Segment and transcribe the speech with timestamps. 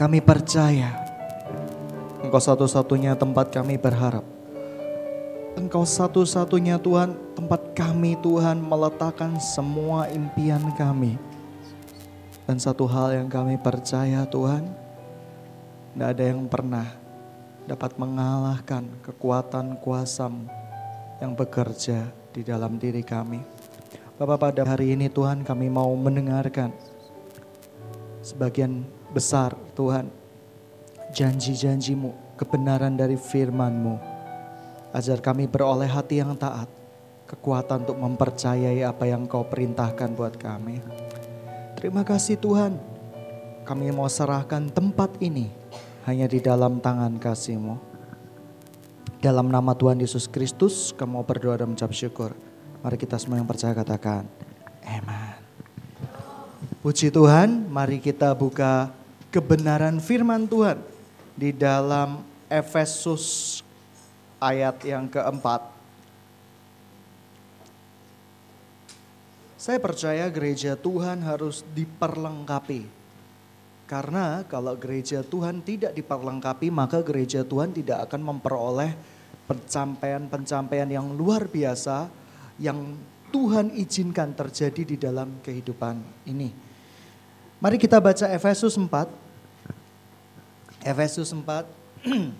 [0.00, 0.96] Kami percaya
[2.24, 4.24] Engkau satu-satunya tempat kami berharap.
[5.60, 11.20] Engkau satu-satunya Tuhan tempat kami Tuhan meletakkan semua impian kami.
[12.48, 14.72] Dan satu hal yang kami percaya Tuhan,
[15.92, 16.88] tidak ada yang pernah
[17.68, 20.48] dapat mengalahkan kekuatan kuasamu
[21.20, 23.44] yang bekerja di dalam diri kami.
[24.16, 26.72] Bapak pada hari ini Tuhan kami mau mendengarkan
[28.24, 30.20] sebagian besar Tuhan
[31.16, 33.96] janji-janjimu, kebenaran dari firmanmu.
[34.92, 36.68] Ajar kami beroleh hati yang taat,
[37.24, 40.82] kekuatan untuk mempercayai apa yang kau perintahkan buat kami.
[41.78, 42.76] Terima kasih Tuhan,
[43.64, 45.48] kami mau serahkan tempat ini
[46.04, 47.88] hanya di dalam tangan kasih-Mu.
[49.20, 52.32] Dalam nama Tuhan Yesus Kristus, kamu berdoa dan mengucap syukur.
[52.80, 54.24] Mari kita semua yang percaya katakan,
[54.84, 55.36] Amen.
[56.80, 58.88] Puji Tuhan, mari kita buka
[59.30, 60.82] kebenaran firman Tuhan
[61.38, 63.58] di dalam Efesus
[64.42, 65.62] ayat yang keempat.
[69.60, 73.00] Saya percaya gereja Tuhan harus diperlengkapi
[73.90, 78.94] karena kalau gereja Tuhan tidak diperlengkapi, maka gereja Tuhan tidak akan memperoleh
[79.50, 82.06] pencapaian-pencapaian yang luar biasa
[82.62, 82.94] yang
[83.34, 86.69] Tuhan izinkan terjadi di dalam kehidupan ini.
[87.60, 88.88] Mari kita baca Efesus 4.
[90.80, 91.68] Efesus 4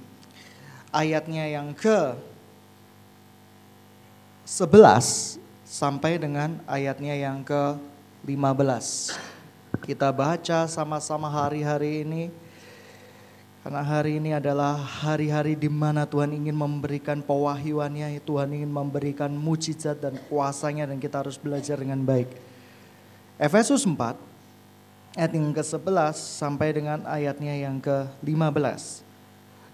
[1.05, 2.17] ayatnya yang ke
[4.49, 5.37] 11
[5.69, 7.77] sampai dengan ayatnya yang ke
[8.25, 9.85] 15.
[9.85, 12.33] Kita baca sama-sama hari-hari ini.
[13.61, 20.01] Karena hari ini adalah hari-hari di mana Tuhan ingin memberikan pewahyuannya, Tuhan ingin memberikan mujizat
[20.01, 22.33] dan kuasanya dan kita harus belajar dengan baik.
[23.37, 24.30] Efesus 4
[25.19, 29.11] ayat yang ke-11 sampai dengan ayatnya yang ke-15.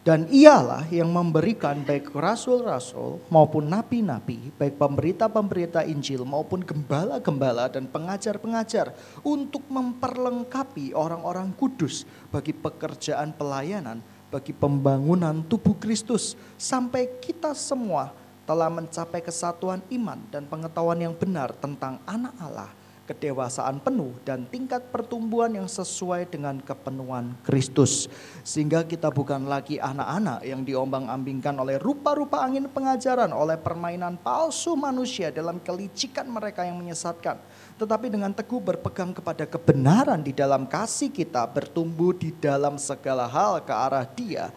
[0.06, 8.94] Dan ialah yang memberikan baik rasul-rasul maupun nabi-nabi, baik pemberita-pemberita Injil maupun gembala-gembala dan pengajar-pengajar
[9.26, 13.98] untuk memperlengkapi orang-orang kudus bagi pekerjaan pelayanan,
[14.30, 18.14] bagi pembangunan tubuh Kristus sampai kita semua
[18.46, 22.70] telah mencapai kesatuan iman dan pengetahuan yang benar tentang anak Allah
[23.06, 28.10] kedewasaan penuh dan tingkat pertumbuhan yang sesuai dengan kepenuhan Kristus.
[28.42, 35.30] Sehingga kita bukan lagi anak-anak yang diombang-ambingkan oleh rupa-rupa angin pengajaran, oleh permainan palsu manusia
[35.30, 37.38] dalam kelicikan mereka yang menyesatkan.
[37.78, 43.62] Tetapi dengan teguh berpegang kepada kebenaran di dalam kasih kita bertumbuh di dalam segala hal
[43.62, 44.50] ke arah dia,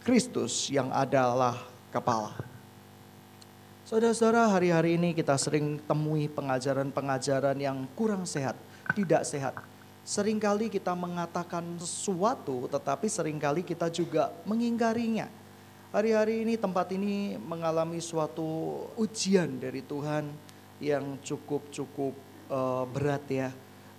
[0.00, 1.60] Kristus yang adalah
[1.92, 2.49] kepala.
[3.90, 8.54] Saudara-saudara, hari-hari ini kita sering temui pengajaran-pengajaran yang kurang sehat,
[8.94, 9.58] tidak sehat.
[10.06, 15.26] Seringkali kita mengatakan sesuatu, tetapi sering kali kita juga mengingkarinya.
[15.90, 20.30] Hari-hari ini tempat ini mengalami suatu ujian dari Tuhan
[20.78, 22.14] yang cukup-cukup
[22.46, 23.50] uh, berat ya.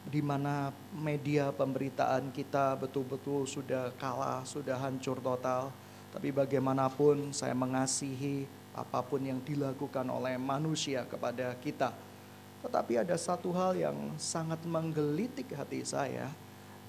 [0.07, 5.67] Di mana media pemberitaan kita betul-betul sudah kalah, sudah hancur total.
[6.15, 11.91] Tapi bagaimanapun saya mengasihi apa pun yang dilakukan oleh manusia kepada kita.
[12.61, 16.29] Tetapi ada satu hal yang sangat menggelitik hati saya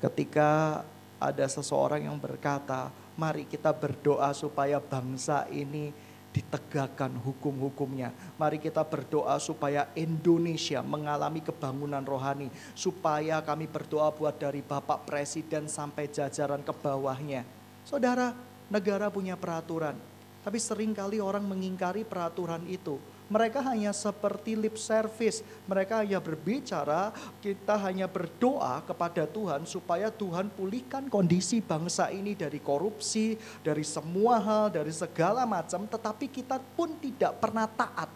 [0.03, 0.83] ketika
[1.23, 5.95] ada seseorang yang berkata, mari kita berdoa supaya bangsa ini
[6.33, 8.11] ditegakkan hukum-hukumnya.
[8.41, 12.49] Mari kita berdoa supaya Indonesia mengalami kebangunan rohani.
[12.73, 17.45] Supaya kami berdoa buat dari Bapak Presiden sampai jajaran ke bawahnya.
[17.85, 18.33] Saudara,
[18.73, 20.12] negara punya peraturan.
[20.43, 22.99] Tapi sering kali orang mengingkari peraturan itu.
[23.31, 25.41] Mereka hanya seperti lip service.
[25.71, 32.59] Mereka hanya berbicara, kita hanya berdoa kepada Tuhan supaya Tuhan pulihkan kondisi bangsa ini dari
[32.59, 35.87] korupsi, dari semua hal, dari segala macam.
[35.87, 38.11] Tetapi kita pun tidak pernah taat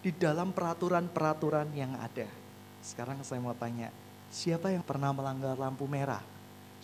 [0.00, 2.26] di dalam peraturan-peraturan yang ada.
[2.80, 3.92] Sekarang saya mau tanya,
[4.32, 6.35] siapa yang pernah melanggar lampu merah?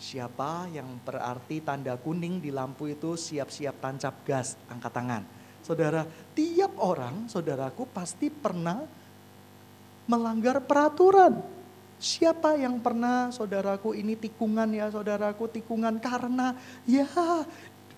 [0.03, 5.23] Siapa yang berarti tanda kuning di lampu itu siap-siap tancap gas, angkat tangan.
[5.63, 6.03] Saudara,
[6.35, 8.83] tiap orang, saudaraku pasti pernah
[10.03, 11.39] melanggar peraturan.
[12.03, 16.51] Siapa yang pernah saudaraku ini tikungan ya saudaraku tikungan karena
[16.83, 17.07] ya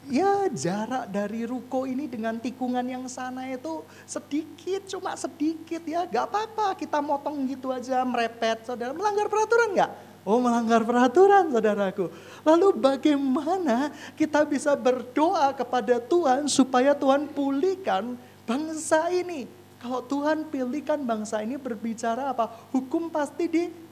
[0.05, 6.29] ya jarak dari ruko ini dengan tikungan yang sana itu sedikit cuma sedikit ya gak
[6.29, 9.91] apa-apa kita motong gitu aja merepet saudara melanggar peraturan nggak
[10.25, 12.09] Oh melanggar peraturan saudaraku.
[12.41, 18.17] Lalu bagaimana kita bisa berdoa kepada Tuhan supaya Tuhan pulihkan
[18.49, 19.45] bangsa ini.
[19.77, 22.49] Kalau Tuhan pilihkan bangsa ini berbicara apa?
[22.73, 23.45] Hukum pasti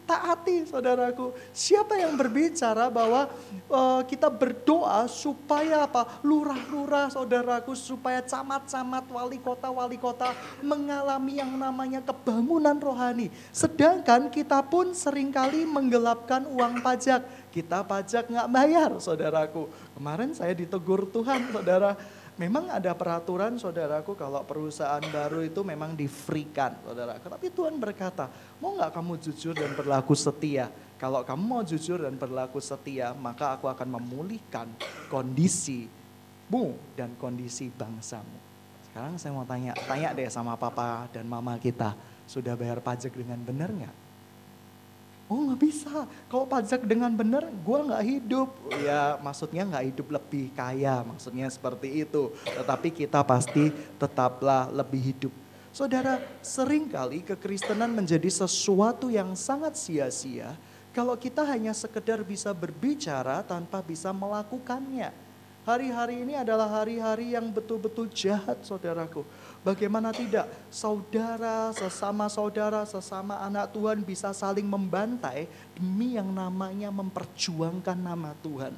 [0.04, 1.34] taati saudaraku.
[1.52, 3.32] Siapa yang berbicara bahwa
[3.72, 6.22] uh, kita berdoa supaya apa?
[6.22, 13.32] Lurah-lurah saudaraku, supaya camat-camat, wali kota-wali kota mengalami yang namanya kebangunan rohani.
[13.50, 17.24] Sedangkan kita pun sering kali menggelapkan uang pajak.
[17.54, 19.70] Kita pajak nggak bayar saudaraku.
[19.94, 21.94] Kemarin saya ditegur Tuhan saudara
[22.34, 27.22] Memang ada peraturan saudaraku kalau perusahaan baru itu memang di-free-kan saudara.
[27.22, 28.26] Tapi Tuhan berkata,
[28.58, 30.74] mau nggak kamu jujur dan berlaku setia?
[30.98, 34.66] Kalau kamu mau jujur dan berlaku setia, maka aku akan memulihkan
[35.14, 38.40] kondisimu dan kondisi bangsamu.
[38.90, 41.94] Sekarang saya mau tanya, tanya deh sama papa dan mama kita,
[42.26, 44.03] sudah bayar pajak dengan benar nggak?
[45.34, 48.54] Oh nggak bisa, kalau pajak dengan benar gue nggak hidup.
[48.86, 52.30] Ya maksudnya nggak hidup lebih kaya, maksudnya seperti itu.
[52.46, 55.34] Tetapi kita pasti tetaplah lebih hidup.
[55.74, 60.54] Saudara, sering kali kekristenan menjadi sesuatu yang sangat sia-sia
[60.94, 65.10] kalau kita hanya sekedar bisa berbicara tanpa bisa melakukannya.
[65.66, 69.26] Hari-hari ini adalah hari-hari yang betul-betul jahat saudaraku.
[69.64, 77.96] Bagaimana tidak saudara, sesama saudara, sesama anak Tuhan bisa saling membantai demi yang namanya memperjuangkan
[77.96, 78.76] nama Tuhan.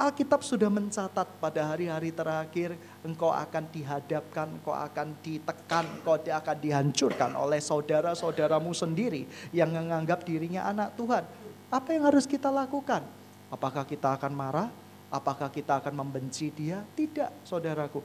[0.00, 7.36] Alkitab sudah mencatat pada hari-hari terakhir engkau akan dihadapkan, engkau akan ditekan, engkau akan dihancurkan
[7.36, 11.28] oleh saudara-saudaramu sendiri yang menganggap dirinya anak Tuhan.
[11.68, 13.04] Apa yang harus kita lakukan?
[13.52, 14.72] Apakah kita akan marah?
[15.12, 16.80] Apakah kita akan membenci dia?
[16.96, 18.00] Tidak, saudaraku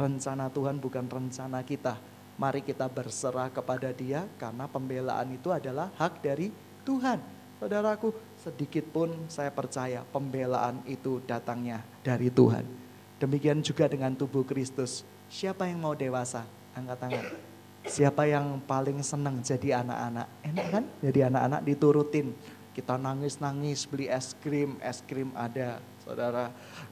[0.00, 2.00] rencana Tuhan bukan rencana kita.
[2.40, 6.48] Mari kita berserah kepada dia karena pembelaan itu adalah hak dari
[6.88, 7.20] Tuhan.
[7.60, 12.64] Saudaraku, sedikit pun saya percaya pembelaan itu datangnya dari Tuhan.
[13.20, 15.04] Demikian juga dengan tubuh Kristus.
[15.28, 16.48] Siapa yang mau dewasa?
[16.72, 17.24] Angkat tangan.
[17.84, 20.26] Siapa yang paling senang jadi anak-anak?
[20.40, 20.84] Enak kan?
[21.04, 22.32] Jadi anak-anak diturutin.
[22.72, 26.48] Kita nangis-nangis beli es krim, es krim ada, saudara.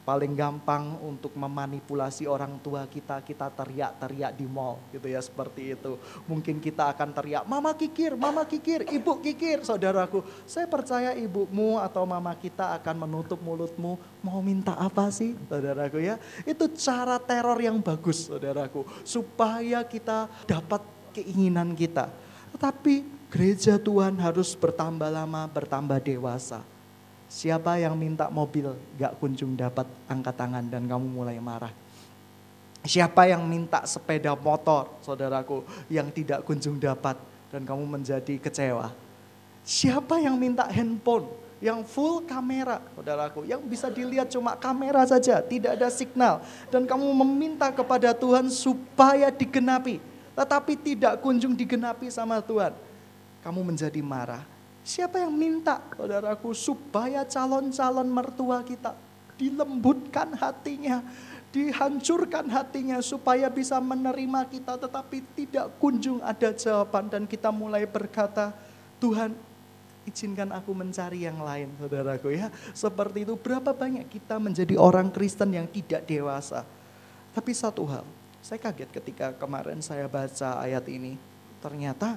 [0.06, 6.00] Paling gampang untuk memanipulasi orang tua kita, kita teriak-teriak di mall gitu ya seperti itu.
[6.24, 10.24] Mungkin kita akan teriak, mama kikir, mama kikir, ibu kikir saudaraku.
[10.48, 16.16] Saya percaya ibumu atau mama kita akan menutup mulutmu, mau minta apa sih saudaraku ya.
[16.48, 18.88] Itu cara teror yang bagus saudaraku.
[19.04, 20.80] Supaya kita dapat
[21.12, 22.08] keinginan kita.
[22.56, 26.64] Tetapi gereja Tuhan harus bertambah lama, bertambah dewasa
[27.28, 31.70] Siapa yang minta mobil gak kunjung dapat angkat tangan dan kamu mulai marah.
[32.88, 35.60] Siapa yang minta sepeda motor saudaraku
[35.92, 37.20] yang tidak kunjung dapat
[37.52, 38.96] dan kamu menjadi kecewa.
[39.60, 41.28] Siapa yang minta handphone
[41.58, 46.38] yang full kamera, saudaraku, yang bisa dilihat cuma kamera saja, tidak ada signal.
[46.70, 49.98] Dan kamu meminta kepada Tuhan supaya digenapi,
[50.38, 52.70] tetapi tidak kunjung digenapi sama Tuhan.
[53.42, 54.46] Kamu menjadi marah,
[54.88, 58.96] Siapa yang minta, saudaraku, supaya calon-calon mertua kita
[59.36, 61.04] dilembutkan hatinya,
[61.52, 68.56] dihancurkan hatinya supaya bisa menerima kita tetapi tidak kunjung ada jawaban dan kita mulai berkata,
[68.96, 69.36] Tuhan
[70.08, 72.48] izinkan aku mencari yang lain saudaraku ya.
[72.72, 76.64] Seperti itu berapa banyak kita menjadi orang Kristen yang tidak dewasa.
[77.36, 78.08] Tapi satu hal,
[78.40, 81.20] saya kaget ketika kemarin saya baca ayat ini.
[81.60, 82.16] Ternyata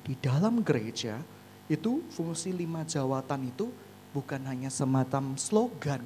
[0.00, 1.35] di dalam gereja
[1.66, 3.66] itu fungsi lima jawatan itu
[4.14, 6.00] bukan hanya semacam slogan,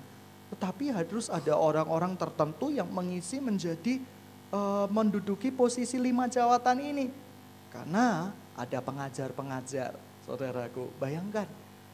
[0.51, 4.01] tetapi harus ada orang-orang tertentu yang mengisi menjadi
[4.51, 7.07] uh, menduduki posisi lima jawatan ini.
[7.71, 9.95] Karena ada pengajar-pengajar,
[10.27, 10.91] saudaraku.
[10.99, 11.47] Bayangkan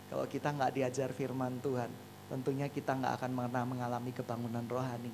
[0.08, 1.90] kalau kita nggak diajar firman Tuhan,
[2.32, 5.12] tentunya kita nggak akan pernah mengalami kebangunan rohani.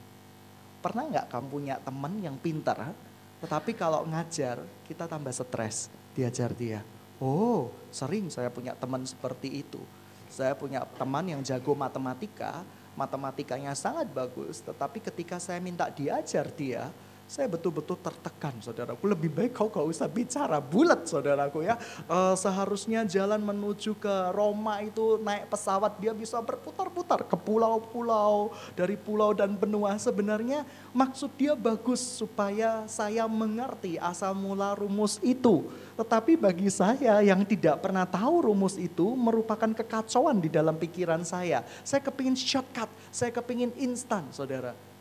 [0.78, 2.94] Pernah nggak kamu punya teman yang pintar,
[3.42, 6.84] tetapi kalau ngajar kita tambah stres, diajar dia
[7.22, 9.78] Oh, sering saya punya teman seperti itu.
[10.26, 12.66] Saya punya teman yang jago matematika,
[12.98, 16.90] matematikanya sangat bagus, tetapi ketika saya minta diajar dia,
[17.32, 19.08] saya betul-betul tertekan saudaraku.
[19.08, 21.80] Lebih baik kau gak usah bicara bulat saudaraku ya.
[22.04, 28.52] E, seharusnya jalan menuju ke Roma itu naik pesawat dia bisa berputar-putar ke pulau-pulau.
[28.76, 35.72] Dari pulau dan benua sebenarnya maksud dia bagus supaya saya mengerti asal mula rumus itu.
[35.96, 41.64] Tetapi bagi saya yang tidak pernah tahu rumus itu merupakan kekacauan di dalam pikiran saya.
[41.80, 44.91] Saya kepingin shortcut, saya kepingin instan saudara.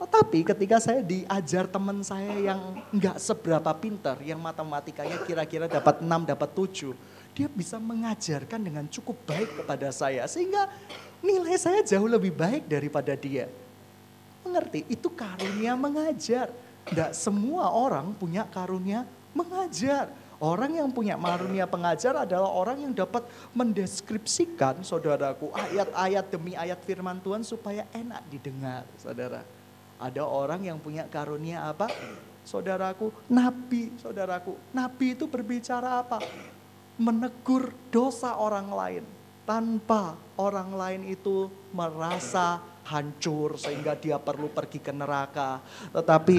[0.00, 6.08] Tetapi ketika saya diajar teman saya yang nggak seberapa pintar, yang matematikanya kira-kira dapat 6,
[6.24, 10.24] dapat 7, dia bisa mengajarkan dengan cukup baik kepada saya.
[10.24, 10.72] Sehingga
[11.20, 13.52] nilai saya jauh lebih baik daripada dia.
[14.40, 14.88] Mengerti?
[14.88, 16.48] Itu karunia mengajar.
[16.88, 19.04] Tidak semua orang punya karunia
[19.36, 20.08] mengajar.
[20.40, 27.20] Orang yang punya karunia pengajar adalah orang yang dapat mendeskripsikan, saudaraku, ayat-ayat demi ayat firman
[27.20, 29.59] Tuhan supaya enak didengar, saudara.
[30.00, 31.92] Ada orang yang punya karunia apa?
[32.40, 34.56] Saudaraku, nabi, saudaraku.
[34.72, 36.24] Nabi itu berbicara apa?
[36.96, 39.04] Menegur dosa orang lain
[39.44, 45.58] tanpa orang lain itu merasa hancur sehingga dia perlu pergi ke neraka.
[45.94, 46.38] Tetapi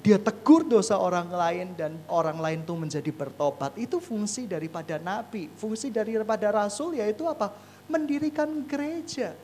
[0.00, 3.76] dia tegur dosa orang lain dan orang lain itu menjadi bertobat.
[3.76, 5.48] Itu fungsi daripada nabi.
[5.56, 7.52] Fungsi daripada rasul yaitu apa?
[7.90, 9.36] Mendirikan gereja.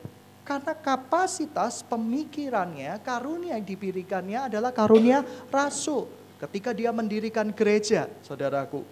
[0.47, 5.19] Karena kapasitas pemikirannya, karunia yang diberikannya adalah karunia
[5.51, 6.07] rasul.
[6.39, 8.87] Ketika dia mendirikan gereja, saudaraku,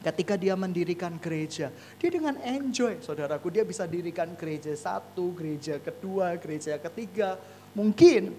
[0.00, 1.68] Ketika dia mendirikan gereja,
[2.00, 3.52] dia dengan enjoy, saudaraku.
[3.52, 7.36] Dia bisa dirikan gereja satu, gereja kedua, gereja ketiga.
[7.76, 8.32] Mungkin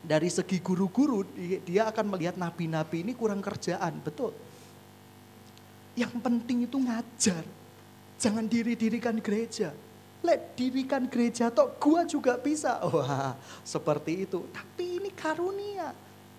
[0.00, 1.28] dari segi guru-guru,
[1.68, 4.32] dia akan melihat nabi-nabi ini kurang kerjaan, betul.
[5.92, 7.44] Yang penting itu ngajar.
[8.16, 9.76] Jangan diri-dirikan gereja.
[10.24, 12.80] Let dirikan gereja, toh gua juga bisa.
[12.88, 14.40] Wah, seperti itu.
[14.48, 15.92] Tapi ini karunia.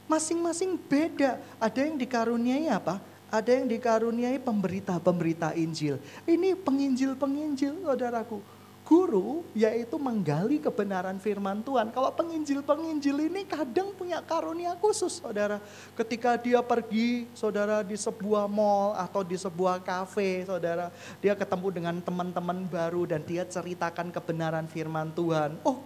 [0.10, 1.38] Masing-masing beda.
[1.62, 2.98] Ada yang dikaruniai apa?
[3.30, 6.02] Ada yang dikaruniai pemberita-pemberita Injil.
[6.26, 8.42] Ini penginjil-penginjil, saudaraku.
[8.86, 11.90] Guru yaitu menggali kebenaran firman Tuhan.
[11.90, 15.58] Kalau penginjil-penginjil ini kadang punya karunia khusus, saudara.
[15.98, 20.94] Ketika dia pergi, saudara, di sebuah mall atau di sebuah kafe, saudara.
[21.18, 25.58] Dia ketemu dengan teman-teman baru dan dia ceritakan kebenaran firman Tuhan.
[25.66, 25.82] Oh,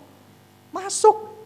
[0.75, 1.39] masuk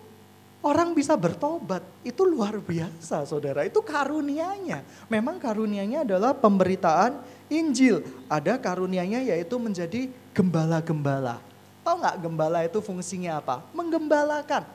[0.63, 4.79] Orang bisa bertobat, itu luar biasa saudara, itu karunianya.
[5.11, 7.19] Memang karunianya adalah pemberitaan
[7.51, 7.99] Injil.
[8.31, 11.39] Ada karunianya yaitu menjadi gembala-gembala.
[11.83, 13.63] Tahu nggak gembala itu fungsinya apa?
[13.71, 14.65] Menggembalakan.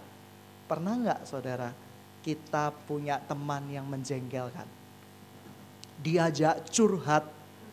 [0.69, 1.75] Pernah nggak saudara
[2.23, 4.67] kita punya teman yang menjengkelkan?
[5.99, 7.27] Diajak curhat,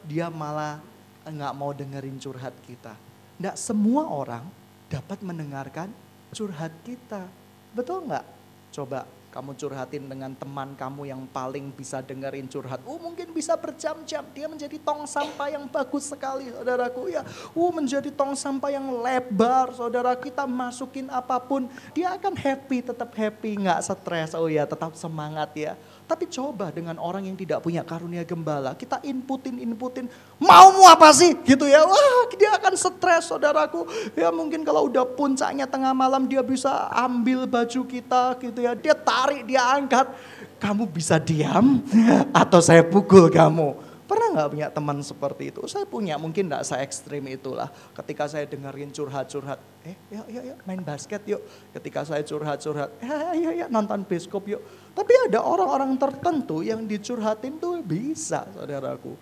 [0.04, 0.82] dia malah
[1.26, 2.98] nggak mau dengerin curhat kita.
[3.38, 4.48] Nggak semua orang
[4.90, 5.92] dapat mendengarkan
[6.34, 7.28] curhat kita
[7.76, 8.26] Betul nggak?
[8.72, 9.04] Coba
[9.36, 12.80] kamu curhatin dengan teman kamu yang paling bisa dengerin curhat.
[12.88, 14.24] Oh mungkin bisa berjam-jam.
[14.32, 17.28] Dia menjadi tong sampah yang bagus sekali saudaraku ya.
[17.52, 20.16] Oh menjadi tong sampah yang lebar saudara.
[20.16, 21.68] Kita masukin apa pun.
[21.92, 23.60] Dia akan happy, tetap happy.
[23.60, 24.32] nggak stres.
[24.40, 25.76] Oh ya tetap semangat ya.
[26.06, 30.06] Tapi coba dengan orang yang tidak punya karunia gembala, kita inputin, inputin,
[30.38, 31.82] maumu apa sih gitu ya.
[31.82, 33.90] Wah dia akan stres saudaraku.
[34.14, 38.78] Ya mungkin kalau udah puncaknya tengah malam dia bisa ambil baju kita gitu ya.
[38.78, 40.14] Dia tarik, dia angkat.
[40.62, 41.82] Kamu bisa diam
[42.30, 43.85] atau saya pukul kamu.
[44.06, 45.66] Pernah nggak punya teman seperti itu?
[45.66, 47.74] Saya punya, mungkin nggak saya ekstrim itulah.
[47.98, 51.42] Ketika saya dengerin curhat-curhat, eh ya ya ya main basket yuk.
[51.74, 54.62] Ketika saya curhat-curhat, ya ya ya nonton biskop yuk.
[54.94, 59.18] Tapi ada orang-orang tertentu yang dicurhatin tuh bisa, saudaraku.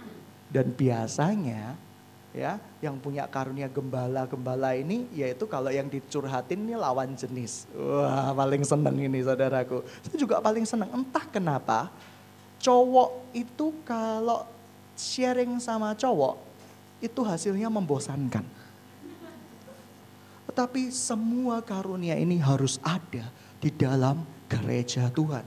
[0.51, 1.79] Dan biasanya
[2.35, 7.71] ya yang punya karunia gembala-gembala ini yaitu kalau yang dicurhatin ini lawan jenis.
[7.71, 9.79] Wah paling seneng ini saudaraku.
[10.03, 11.87] Saya juga paling seneng, entah kenapa
[12.59, 14.43] cowok itu kalau
[15.03, 16.39] sharing sama cowok
[17.03, 18.47] itu hasilnya membosankan.
[20.47, 23.27] Tetapi semua karunia ini harus ada
[23.59, 25.43] di dalam gereja Tuhan.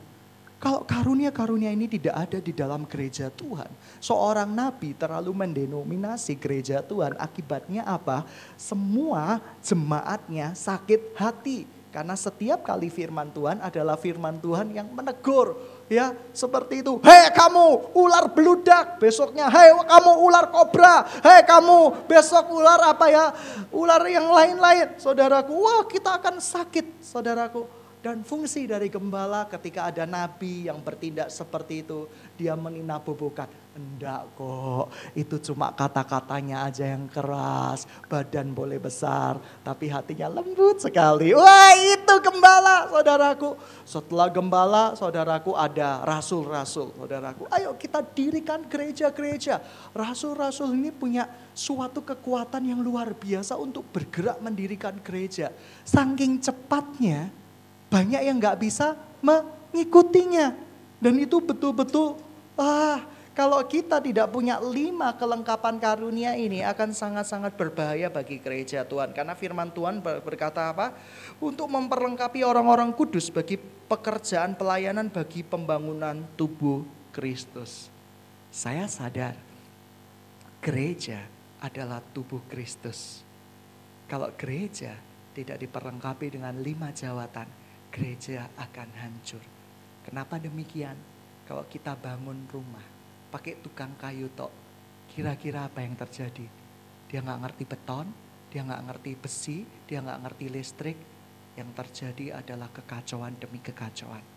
[0.57, 3.69] Kalau karunia-karunia ini tidak ada di dalam gereja Tuhan,
[4.01, 8.25] seorang nabi terlalu mendenominasi gereja Tuhan, akibatnya apa?
[8.57, 15.57] Semua jemaatnya sakit hati karena setiap kali firman Tuhan adalah firman Tuhan yang menegur,
[15.87, 16.99] ya seperti itu.
[17.03, 23.25] Hei kamu ular beludak, besoknya hei kamu ular kobra, hei kamu besok ular apa ya,
[23.71, 24.99] ular yang lain-lain.
[24.99, 27.76] Saudaraku, wah kita akan sakit saudaraku.
[28.05, 32.07] Dan fungsi dari gembala ketika ada nabi yang bertindak seperti itu,
[32.39, 33.51] dia meninabobokan.
[33.77, 41.37] Enggak kok, itu cuma kata-katanya aja yang keras, badan boleh besar, tapi hatinya lembut sekali.
[41.37, 43.53] Wah itu gembala saudaraku.
[43.85, 47.53] Setelah gembala saudaraku ada rasul-rasul saudaraku.
[47.53, 49.61] Ayo kita dirikan gereja-gereja.
[49.93, 55.53] Rasul-rasul ini punya suatu kekuatan yang luar biasa untuk bergerak mendirikan gereja.
[55.85, 57.29] Saking cepatnya
[57.89, 60.55] banyak yang nggak bisa mengikutinya.
[60.97, 62.17] Dan itu betul-betul,
[62.57, 63.05] ah
[63.37, 69.13] kalau kita tidak punya lima kelengkapan karunia ini akan sangat-sangat berbahaya bagi gereja Tuhan.
[69.13, 70.97] Karena firman Tuhan berkata apa?
[71.37, 77.93] Untuk memperlengkapi orang-orang kudus bagi pekerjaan pelayanan bagi pembangunan tubuh Kristus.
[78.49, 79.37] Saya sadar
[80.65, 81.21] gereja
[81.61, 83.21] adalah tubuh Kristus.
[84.09, 84.97] Kalau gereja
[85.37, 87.66] tidak diperlengkapi dengan lima jawatan,
[87.97, 89.41] gereja akan hancur.
[90.05, 91.01] Kenapa demikian?
[91.49, 92.85] Kalau kita bangun rumah,
[93.33, 94.53] pakai tukang kayu tok.
[95.09, 96.45] Kira-kira apa yang terjadi?
[97.09, 98.13] Dia nggak ngerti beton,
[98.53, 100.99] dia nggak ngerti besi, dia nggak ngerti listrik.
[101.57, 104.36] Yang terjadi adalah kekacauan demi kekacauan.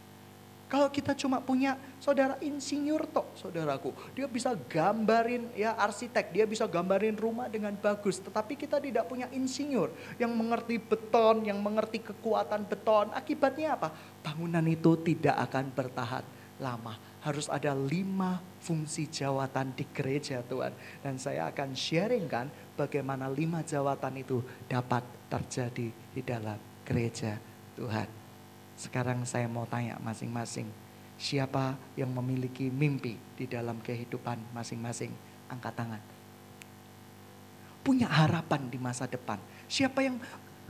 [0.69, 6.69] Kalau kita cuma punya saudara insinyur tok, saudaraku, dia bisa gambarin ya arsitek, dia bisa
[6.69, 9.89] gambarin rumah dengan bagus, tetapi kita tidak punya insinyur
[10.21, 13.09] yang mengerti beton, yang mengerti kekuatan beton.
[13.17, 13.89] Akibatnya apa?
[14.21, 16.25] Bangunan itu tidak akan bertahan
[16.61, 16.93] lama.
[17.25, 20.71] Harus ada lima fungsi jawatan di gereja Tuhan.
[21.01, 25.01] Dan saya akan sharingkan bagaimana lima jawatan itu dapat
[25.33, 27.41] terjadi di dalam gereja
[27.73, 28.28] Tuhan.
[28.79, 30.63] Sekarang saya mau tanya masing-masing,
[31.19, 35.11] siapa yang memiliki mimpi di dalam kehidupan masing-masing?
[35.51, 35.99] Angkat tangan.
[37.83, 39.35] Punya harapan di masa depan.
[39.67, 40.15] Siapa yang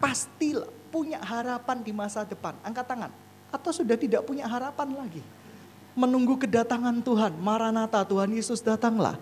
[0.01, 0.58] pasti
[0.89, 2.58] punya harapan di masa depan?
[2.66, 3.12] Angkat tangan.
[3.54, 5.22] Atau sudah tidak punya harapan lagi?
[5.94, 9.22] Menunggu kedatangan Tuhan, Maranatha Tuhan Yesus datanglah.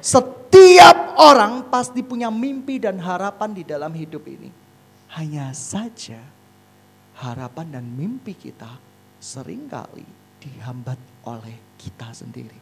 [0.00, 4.48] Setiap orang pasti punya mimpi dan harapan di dalam hidup ini.
[5.12, 6.16] Hanya saja
[7.22, 8.74] harapan dan mimpi kita
[9.22, 10.02] sering kali
[10.42, 12.58] dihambat oleh kita sendiri.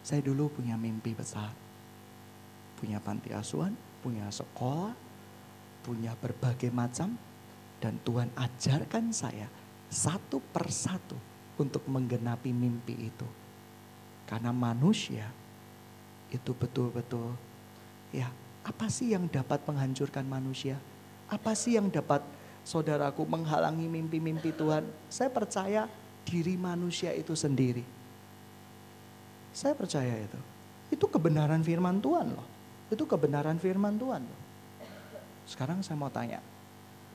[0.00, 1.52] Saya dulu punya mimpi besar.
[2.80, 4.96] Punya panti asuhan, punya sekolah,
[5.84, 7.12] punya berbagai macam.
[7.78, 9.46] Dan Tuhan ajarkan saya
[9.92, 11.14] satu persatu
[11.60, 13.28] untuk menggenapi mimpi itu.
[14.24, 15.28] Karena manusia
[16.32, 17.32] itu betul-betul
[18.12, 18.28] ya
[18.64, 20.80] apa sih yang dapat menghancurkan manusia?
[21.28, 22.24] Apa sih yang dapat
[22.68, 24.84] saudaraku menghalangi mimpi-mimpi Tuhan.
[25.08, 25.88] Saya percaya
[26.28, 27.80] diri manusia itu sendiri.
[29.56, 30.36] Saya percaya itu.
[30.92, 32.44] Itu kebenaran firman Tuhan loh.
[32.92, 34.40] Itu kebenaran firman Tuhan loh.
[35.48, 36.44] Sekarang saya mau tanya,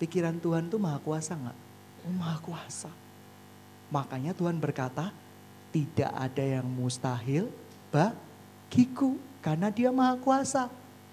[0.01, 1.57] pikiran Tuhan itu maha kuasa nggak?
[2.09, 2.89] Oh, maha kuasa.
[3.93, 5.13] Makanya Tuhan berkata,
[5.69, 7.53] tidak ada yang mustahil
[7.93, 9.21] bagiku.
[9.37, 10.65] Karena dia maha kuasa.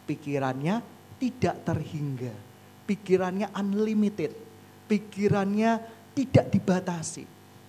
[0.08, 0.80] Pikirannya
[1.20, 2.49] tidak terhingga
[2.90, 4.34] pikirannya unlimited.
[4.90, 5.78] Pikirannya
[6.10, 7.22] tidak dibatasi.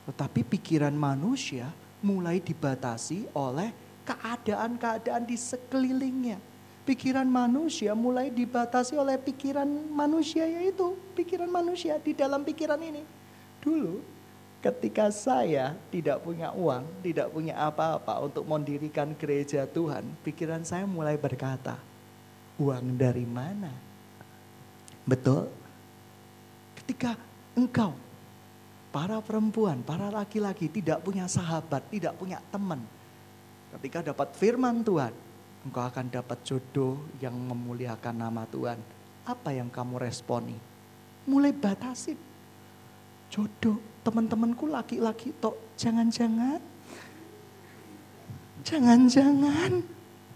[0.10, 1.70] Tetapi pikiran manusia
[2.02, 3.70] mulai dibatasi oleh
[4.02, 6.42] keadaan-keadaan di sekelilingnya.
[6.82, 13.06] Pikiran manusia mulai dibatasi oleh pikiran manusia yaitu pikiran manusia di dalam pikiran ini.
[13.62, 14.02] Dulu
[14.66, 21.22] ketika saya tidak punya uang, tidak punya apa-apa untuk mendirikan gereja Tuhan, pikiran saya mulai
[21.22, 21.78] berkata,
[22.58, 23.91] uang dari mana?
[25.12, 25.52] Betul?
[26.80, 27.20] Ketika
[27.52, 27.92] engkau,
[28.96, 32.80] para perempuan, para laki-laki tidak punya sahabat, tidak punya teman.
[33.76, 35.12] Ketika dapat firman Tuhan,
[35.68, 38.80] engkau akan dapat jodoh yang memuliakan nama Tuhan.
[39.28, 40.56] Apa yang kamu responi?
[41.28, 42.16] Mulai batasin.
[43.28, 46.64] Jodoh, teman-temanku laki-laki tok, jangan-jangan.
[48.64, 49.84] Jangan-jangan.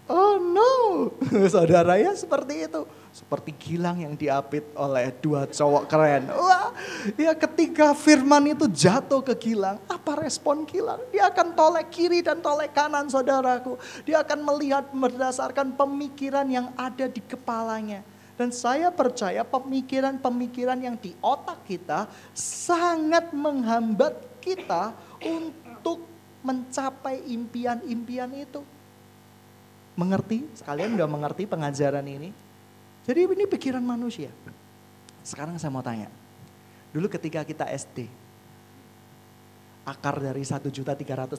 [0.06, 0.72] Oh no,
[1.54, 2.86] saudara ya seperti itu
[3.16, 6.28] seperti gilang yang diapit oleh dua cowok keren.
[6.28, 6.68] Wah,
[7.16, 11.00] ya ketika firman itu jatuh ke gilang, apa respon gilang?
[11.08, 13.80] Dia akan tolek kiri dan tolek kanan saudaraku.
[14.04, 18.04] Dia akan melihat berdasarkan pemikiran yang ada di kepalanya.
[18.36, 22.04] Dan saya percaya pemikiran-pemikiran yang di otak kita
[22.36, 24.12] sangat menghambat
[24.44, 24.92] kita
[25.24, 26.04] untuk
[26.44, 28.60] mencapai impian-impian itu.
[29.96, 30.44] Mengerti?
[30.52, 32.44] Sekalian udah mengerti pengajaran ini?
[33.06, 34.34] Jadi ini pikiran manusia.
[35.22, 36.10] Sekarang saya mau tanya.
[36.90, 38.10] Dulu ketika kita SD,
[39.86, 41.38] akar dari 1 juta 356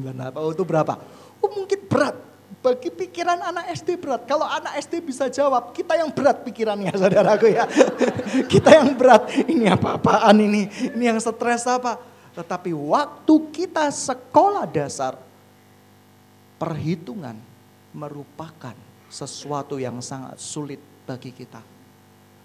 [0.00, 0.96] 798, oh itu berapa?
[1.44, 2.16] Oh mungkin berat.
[2.64, 4.24] Bagi pikiran anak SD berat.
[4.28, 7.68] Kalau anak SD bisa jawab, kita yang berat pikirannya saudaraku ya.
[8.52, 12.00] kita yang berat, ini apa-apaan ini, ini yang stres apa.
[12.32, 15.20] Tetapi waktu kita sekolah dasar,
[16.56, 17.36] perhitungan
[17.92, 21.60] merupakan sesuatu yang sangat sulit bagi kita.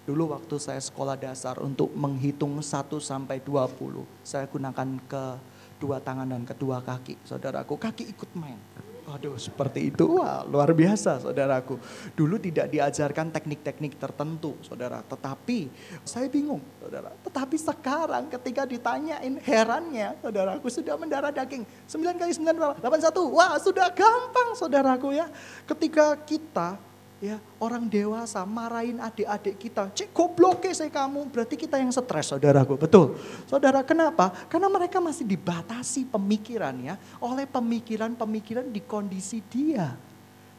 [0.04, 6.44] Dulu waktu saya sekolah dasar untuk menghitung 1 sampai 20, saya gunakan kedua tangan dan
[6.44, 7.24] kedua kaki.
[7.24, 8.60] Saudaraku, kaki ikut main.
[9.08, 11.80] Waduh seperti itu, wah luar biasa saudaraku.
[12.12, 15.00] Dulu tidak diajarkan teknik-teknik tertentu saudara.
[15.00, 15.72] Tetapi
[16.04, 17.16] saya bingung saudara.
[17.24, 21.64] Tetapi sekarang ketika ditanyain herannya saudaraku sudah mendarah daging.
[21.88, 22.76] 9 kali 9 berapa?
[22.84, 23.32] 81.
[23.32, 25.32] Wah sudah gampang saudaraku ya.
[25.64, 26.76] Ketika kita
[27.18, 32.78] ya orang dewasa marahin adik-adik kita, cek goblok saya kamu, berarti kita yang stres saudaraku,
[32.78, 33.18] betul.
[33.50, 34.30] Saudara kenapa?
[34.46, 39.98] Karena mereka masih dibatasi pemikirannya oleh pemikiran-pemikiran di kondisi dia.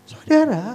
[0.09, 0.75] Saudara,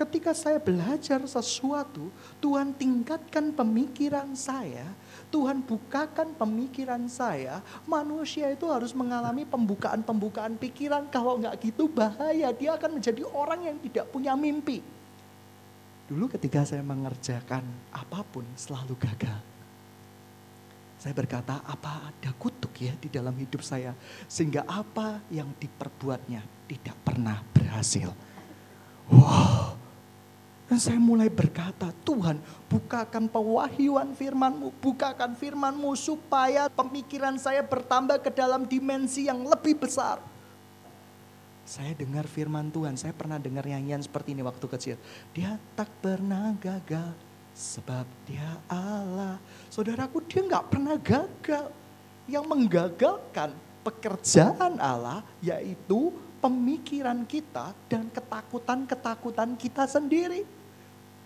[0.00, 2.08] Ketika saya belajar sesuatu,
[2.40, 4.88] Tuhan tingkatkan pemikiran saya,
[5.28, 7.60] Tuhan bukakan pemikiran saya.
[7.84, 11.04] Manusia itu harus mengalami pembukaan-pembukaan pikiran.
[11.12, 14.80] Kalau nggak gitu bahaya, dia akan menjadi orang yang tidak punya mimpi.
[16.10, 17.62] Dulu ketika saya mengerjakan
[17.94, 19.38] apa pun selalu gagal.
[20.98, 23.94] Saya berkata, apa ada kutuk ya di dalam hidup saya?
[24.26, 28.10] Sehingga apa yang diperbuatnya tidak pernah berhasil.
[29.06, 29.80] Wow,
[30.70, 32.38] dan saya mulai berkata, Tuhan
[32.70, 40.22] bukakan pewahyuan firmanmu, bukakan firmanmu supaya pemikiran saya bertambah ke dalam dimensi yang lebih besar.
[41.70, 44.96] Saya dengar firman Tuhan, saya pernah dengar nyanyian seperti ini waktu kecil.
[45.30, 47.14] Dia tak pernah gagal
[47.54, 49.38] sebab dia Allah.
[49.70, 51.70] Saudaraku dia nggak pernah gagal.
[52.26, 53.54] Yang menggagalkan
[53.86, 56.10] pekerjaan Allah yaitu
[56.42, 60.42] pemikiran kita dan ketakutan-ketakutan kita sendiri.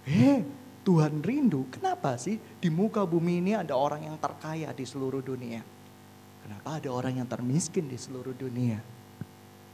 [0.04, 0.44] Hei,
[0.84, 1.64] Tuhan rindu.
[1.72, 5.64] Kenapa sih di muka bumi ini ada orang yang terkaya di seluruh dunia?
[6.44, 8.93] Kenapa ada orang yang termiskin di seluruh dunia?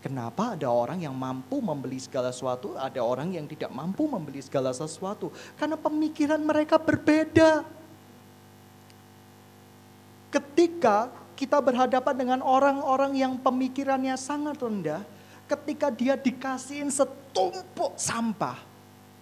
[0.00, 4.72] Kenapa ada orang yang mampu membeli segala sesuatu, ada orang yang tidak mampu membeli segala
[4.72, 5.28] sesuatu?
[5.60, 7.68] Karena pemikiran mereka berbeda.
[10.32, 15.04] Ketika kita berhadapan dengan orang-orang yang pemikirannya sangat rendah,
[15.44, 18.56] ketika dia dikasihin setumpuk sampah,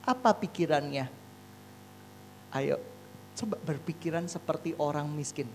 [0.06, 1.10] apa pikirannya?
[2.54, 2.78] Ayo,
[3.34, 5.50] coba berpikiran seperti orang miskin.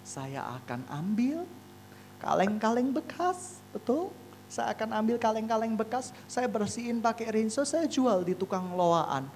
[0.00, 1.44] Saya akan ambil
[2.18, 4.14] kaleng-kaleng bekas, betul?
[4.48, 9.28] Saya akan ambil kaleng-kaleng bekas, saya bersihin pakai rinso, saya jual di tukang loaan.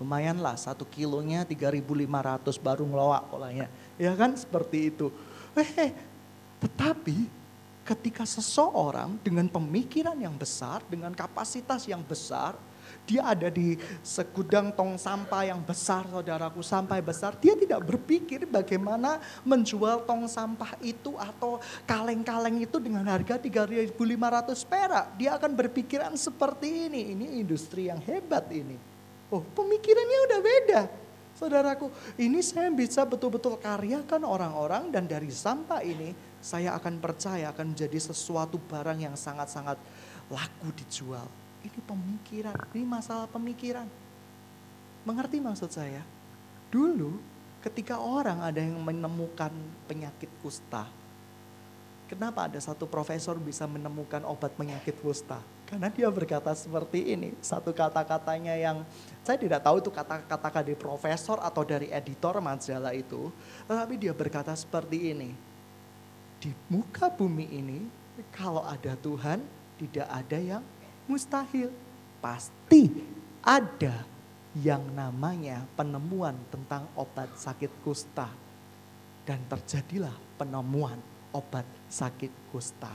[0.00, 3.68] Lumayan lah, satu kilonya 3.500 baru ngeloa polanya.
[4.00, 5.12] Ya kan seperti itu.
[5.56, 5.92] Eh,
[6.60, 7.28] tetapi
[7.84, 12.56] ketika seseorang dengan pemikiran yang besar, dengan kapasitas yang besar,
[13.10, 13.74] dia ada di
[14.06, 17.34] segudang tong sampah yang besar, saudaraku, sampai besar.
[17.42, 21.58] Dia tidak berpikir bagaimana menjual tong sampah itu atau
[21.90, 23.90] kaleng-kaleng itu dengan harga 3.500
[24.62, 25.06] perak.
[25.18, 27.18] Dia akan berpikiran seperti ini.
[27.18, 28.78] Ini industri yang hebat ini.
[29.34, 30.82] Oh, pemikirannya udah beda.
[31.34, 37.74] Saudaraku, ini saya bisa betul-betul karyakan orang-orang dan dari sampah ini saya akan percaya akan
[37.74, 39.80] menjadi sesuatu barang yang sangat-sangat
[40.28, 41.39] laku dijual.
[41.60, 43.86] Ini pemikiran, ini masalah pemikiran.
[45.04, 46.00] Mengerti maksud saya?
[46.72, 47.20] Dulu
[47.60, 49.52] ketika orang ada yang menemukan
[49.84, 50.88] penyakit kusta,
[52.10, 55.38] Kenapa ada satu profesor bisa menemukan obat penyakit kusta?
[55.62, 58.82] Karena dia berkata seperti ini, satu kata-katanya yang
[59.22, 63.30] saya tidak tahu itu kata-kata dari profesor atau dari editor majalah itu,
[63.70, 65.30] tetapi dia berkata seperti ini.
[66.42, 67.86] Di muka bumi ini,
[68.34, 69.38] kalau ada Tuhan,
[69.78, 70.66] tidak ada yang
[71.10, 71.74] mustahil.
[72.22, 72.86] Pasti
[73.42, 74.06] ada
[74.54, 78.30] yang namanya penemuan tentang obat sakit kusta.
[79.26, 81.02] Dan terjadilah penemuan
[81.34, 82.94] obat sakit kusta.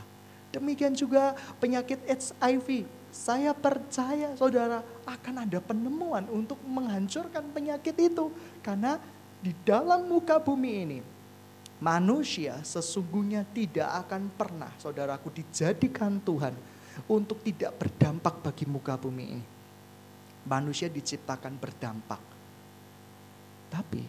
[0.56, 2.88] Demikian juga penyakit HIV.
[3.12, 8.32] Saya percaya saudara akan ada penemuan untuk menghancurkan penyakit itu.
[8.63, 8.99] Karena
[9.39, 10.99] di dalam muka bumi ini
[11.80, 16.56] manusia sesungguhnya tidak akan pernah saudaraku dijadikan Tuhan
[17.10, 19.45] untuk tidak berdampak bagi muka bumi ini.
[20.45, 22.21] Manusia diciptakan berdampak.
[23.71, 24.03] Tapi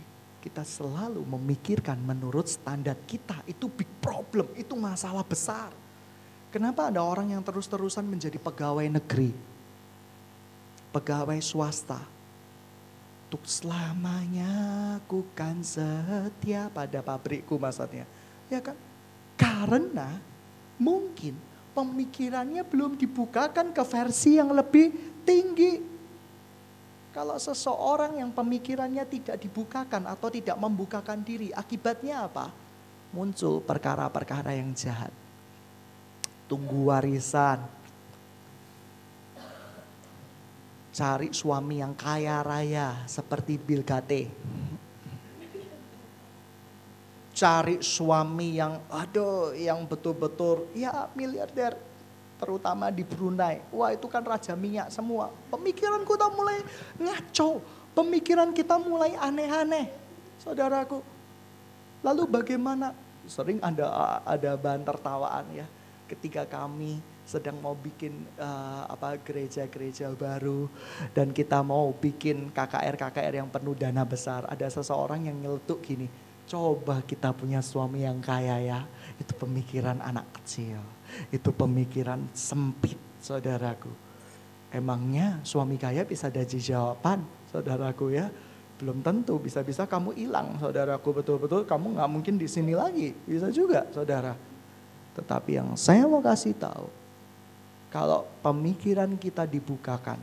[0.44, 5.75] kita selalu memikirkan menurut standar kita itu big problem, itu masalah besar.
[6.55, 9.35] Kenapa ada orang yang terus-terusan menjadi pegawai negeri,
[10.94, 11.99] pegawai swasta,
[13.27, 14.55] untuk selamanya
[15.03, 18.07] aku kan setia pada pabrikku maksudnya.
[18.46, 18.79] Ya kan?
[19.35, 20.22] Karena
[20.79, 21.35] mungkin
[21.77, 25.85] pemikirannya belum dibukakan ke versi yang lebih tinggi.
[27.12, 32.49] Kalau seseorang yang pemikirannya tidak dibukakan atau tidak membukakan diri, akibatnya apa?
[33.12, 35.12] Muncul perkara-perkara yang jahat.
[36.49, 37.61] Tunggu warisan.
[40.97, 44.33] Cari suami yang kaya raya seperti Bill Gates.
[47.37, 51.77] Cari suami yang aduh yang betul-betul ya miliarder
[52.40, 53.61] terutama di Brunei.
[53.68, 55.29] Wah itu kan raja minyak semua.
[55.53, 56.64] Pemikiran kita mulai
[56.96, 57.61] ngaco,
[57.92, 59.92] pemikiran kita mulai aneh-aneh.
[60.40, 61.05] Saudaraku,
[62.01, 62.96] lalu bagaimana?
[63.29, 65.66] Sering ada ada bahan tertawaan ya
[66.07, 70.70] ketika kami sedang mau bikin uh, apa gereja-gereja baru
[71.11, 74.46] dan kita mau bikin KKR-KKR yang penuh dana besar.
[74.46, 76.07] Ada seseorang yang nyeletuk gini,
[76.47, 78.81] coba kita punya suami yang kaya ya.
[79.19, 80.81] Itu pemikiran anak kecil
[81.31, 83.91] itu pemikiran sempit saudaraku.
[84.71, 88.29] Emangnya suami kaya bisa ada jawaban, saudaraku ya?
[88.77, 93.89] Belum tentu, bisa-bisa kamu hilang, saudaraku betul-betul kamu nggak mungkin di sini lagi, bisa juga,
[93.89, 94.37] saudara.
[95.17, 96.93] Tetapi yang saya mau kasih tahu,
[97.89, 100.21] kalau pemikiran kita dibukakan,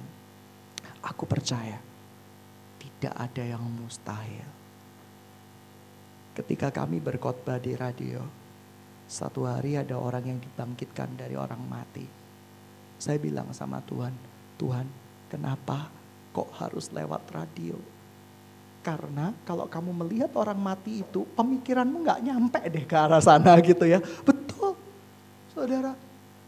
[1.01, 1.81] aku percaya
[2.77, 4.62] tidak ada yang mustahil.
[6.33, 8.17] Ketika kami berkhotbah di radio,
[9.05, 12.09] satu hari ada orang yang dibangkitkan dari orang mati.
[12.97, 14.09] Saya bilang sama Tuhan,
[14.57, 14.89] Tuhan
[15.29, 15.93] kenapa
[16.33, 17.77] kok harus lewat radio?
[18.81, 23.85] Karena kalau kamu melihat orang mati itu, pemikiranmu nggak nyampe deh ke arah sana gitu
[23.85, 24.01] ya.
[24.25, 24.73] Betul,
[25.53, 25.93] saudara.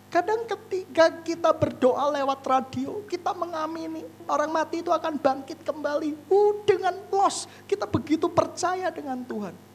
[0.09, 6.25] Kadang ketika kita berdoa lewat radio, kita mengamini orang mati itu akan bangkit kembali.
[6.25, 9.74] Uh, dengan los, kita begitu percaya dengan Tuhan.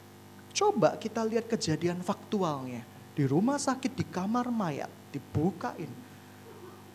[0.51, 2.83] Coba kita lihat kejadian faktualnya.
[3.11, 5.89] Di rumah sakit, di kamar mayat, dibukain.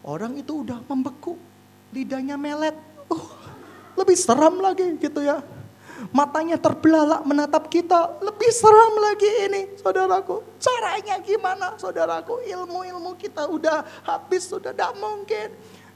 [0.06, 1.36] Orang itu udah membeku,
[1.92, 2.76] lidahnya melet.
[3.06, 3.26] Uh,
[3.96, 5.40] lebih seram lagi gitu ya
[6.12, 8.20] matanya terbelalak menatap kita.
[8.20, 10.44] Lebih seram lagi ini, saudaraku.
[10.60, 12.44] Caranya gimana, saudaraku?
[12.44, 15.52] Ilmu-ilmu kita udah habis, sudah tidak mungkin.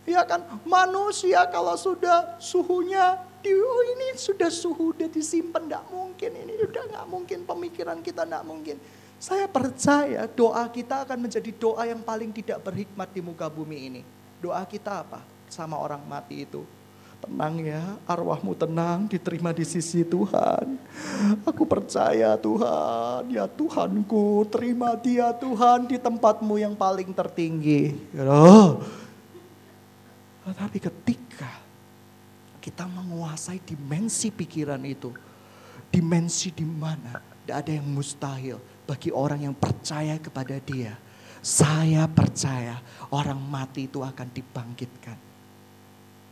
[0.09, 6.53] Ya kan, manusia kalau sudah suhunya oh ini sudah suhu udah disimpan tidak mungkin ini
[6.61, 8.77] udah nggak mungkin pemikiran kita tidak mungkin
[9.17, 14.03] saya percaya doa kita akan menjadi doa yang paling tidak berhikmat di muka bumi ini
[14.45, 16.61] doa kita apa sama orang mati itu
[17.21, 20.81] Tenang ya, arwahmu tenang, diterima di sisi Tuhan.
[21.45, 27.93] Aku percaya Tuhan, ya Tuhanku, terima dia Tuhan di tempatmu yang paling tertinggi.
[28.25, 28.81] Oh.
[30.49, 31.20] Tapi ketika
[32.61, 35.11] kita menguasai dimensi pikiran itu,
[35.89, 40.95] dimensi di mana tidak ada yang mustahil bagi orang yang percaya kepada dia.
[41.41, 42.77] Saya percaya
[43.09, 45.31] orang mati itu akan dibangkitkan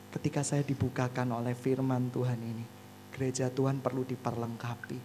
[0.09, 2.64] ketika saya dibukakan oleh firman Tuhan ini,
[3.12, 4.99] gereja Tuhan perlu diperlengkapi.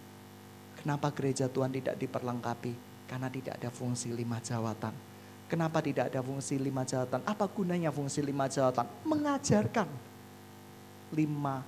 [0.80, 2.72] Kenapa gereja Tuhan tidak diperlengkapi?
[3.08, 4.92] Karena tidak ada fungsi lima jawatan.
[5.44, 7.20] Kenapa tidak ada fungsi lima jawatan?
[7.24, 8.88] Apa gunanya fungsi lima jawatan?
[9.04, 9.88] Mengajarkan
[11.14, 11.62] lima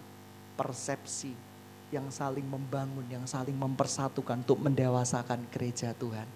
[0.59, 1.33] persepsi
[1.95, 6.27] yang saling membangun, yang saling mempersatukan untuk mendewasakan gereja Tuhan.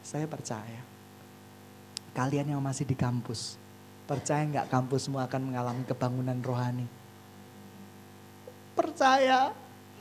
[0.00, 0.80] Saya percaya
[2.16, 3.60] kalian yang masih di kampus,
[4.10, 6.82] Percaya nggak kampusmu akan mengalami kebangunan rohani?
[8.74, 9.54] Percaya.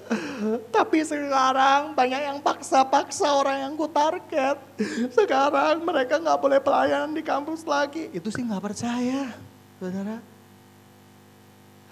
[0.73, 4.58] Tapi sekarang banyak yang paksa-paksa orang yang ku target.
[5.13, 8.10] Sekarang mereka nggak boleh pelayanan di kampus lagi.
[8.10, 9.30] Itu sih nggak percaya,
[9.78, 10.17] saudara.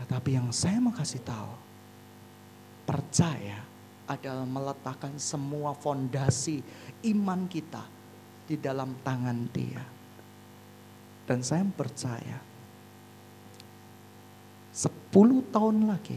[0.06, 1.52] Tapi yang saya mau kasih tahu,
[2.86, 3.66] percaya
[4.08, 6.62] adalah meletakkan semua fondasi
[7.10, 7.82] iman kita
[8.46, 9.84] di dalam tangan dia.
[11.28, 12.40] Dan saya percaya
[14.72, 16.16] 10 tahun lagi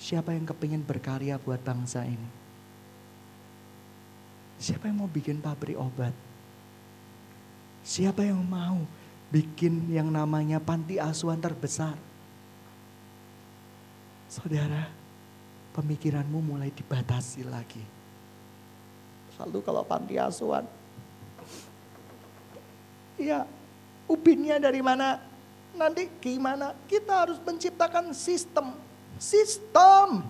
[0.00, 2.30] siapa yang kepingin berkarya buat bangsa ini?
[4.56, 6.16] Siapa yang mau bikin pabrik obat?
[7.84, 8.80] Siapa yang mau
[9.30, 11.94] bikin yang namanya panti asuhan terbesar?
[14.30, 14.86] Saudara,
[15.74, 17.82] pemikiranmu mulai dibatasi lagi.
[19.40, 20.62] Lalu kalau panti asuhan,
[23.20, 23.44] Iya,
[24.08, 25.20] ubinnya dari mana?
[25.76, 26.72] Nanti gimana?
[26.88, 28.72] Kita harus menciptakan sistem.
[29.20, 30.24] Sistem.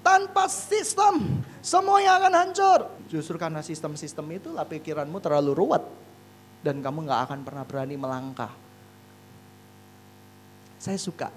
[0.00, 2.80] Tanpa sistem, semuanya akan hancur.
[3.12, 5.84] Justru karena sistem-sistem itu lah pikiranmu terlalu ruwet.
[6.62, 8.52] Dan kamu gak akan pernah berani melangkah.
[10.78, 11.30] Saya suka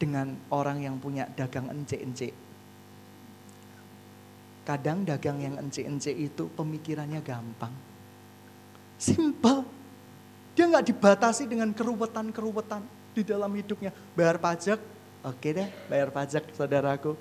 [0.00, 2.32] dengan orang yang punya dagang encik-encik.
[4.64, 7.94] Kadang dagang yang encik-encik itu pemikirannya gampang
[9.04, 9.66] Simpel.
[10.54, 13.90] Dia nggak dibatasi dengan keruwetan-keruwetan di dalam hidupnya.
[14.14, 14.78] Bayar pajak,
[15.26, 17.18] oke deh bayar pajak saudaraku.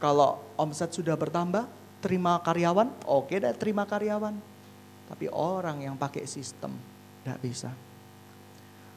[0.00, 1.68] Kalau omset sudah bertambah,
[2.00, 4.34] terima karyawan, oke deh terima karyawan.
[5.06, 6.74] Tapi orang yang pakai sistem,
[7.22, 7.70] nggak bisa.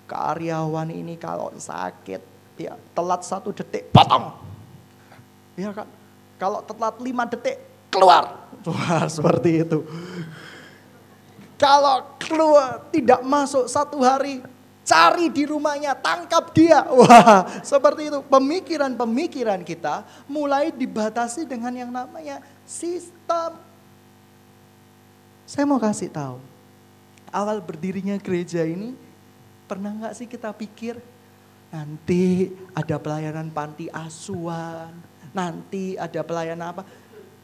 [0.10, 2.22] Karyawan ini kalau sakit,
[2.58, 4.34] ya telat satu detik, potong.
[5.54, 5.86] Ya kan?
[6.42, 7.62] Kalau telat lima detik,
[7.94, 8.50] keluar.
[8.66, 9.86] Wah seperti itu.
[11.60, 14.40] Kalau keluar tidak masuk satu hari,
[14.88, 16.82] cari di rumahnya, tangkap dia.
[16.88, 18.20] Wah, seperti itu.
[18.26, 23.69] Pemikiran-pemikiran kita mulai dibatasi dengan yang namanya sistem.
[25.50, 26.38] Saya mau kasih tahu,
[27.34, 28.94] awal berdirinya gereja ini,
[29.66, 31.02] pernah nggak sih kita pikir
[31.74, 34.94] nanti ada pelayanan panti asuhan,
[35.34, 36.86] nanti ada pelayanan apa?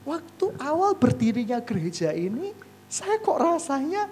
[0.06, 2.54] Waktu awal berdirinya gereja ini,
[2.86, 4.06] saya kok rasanya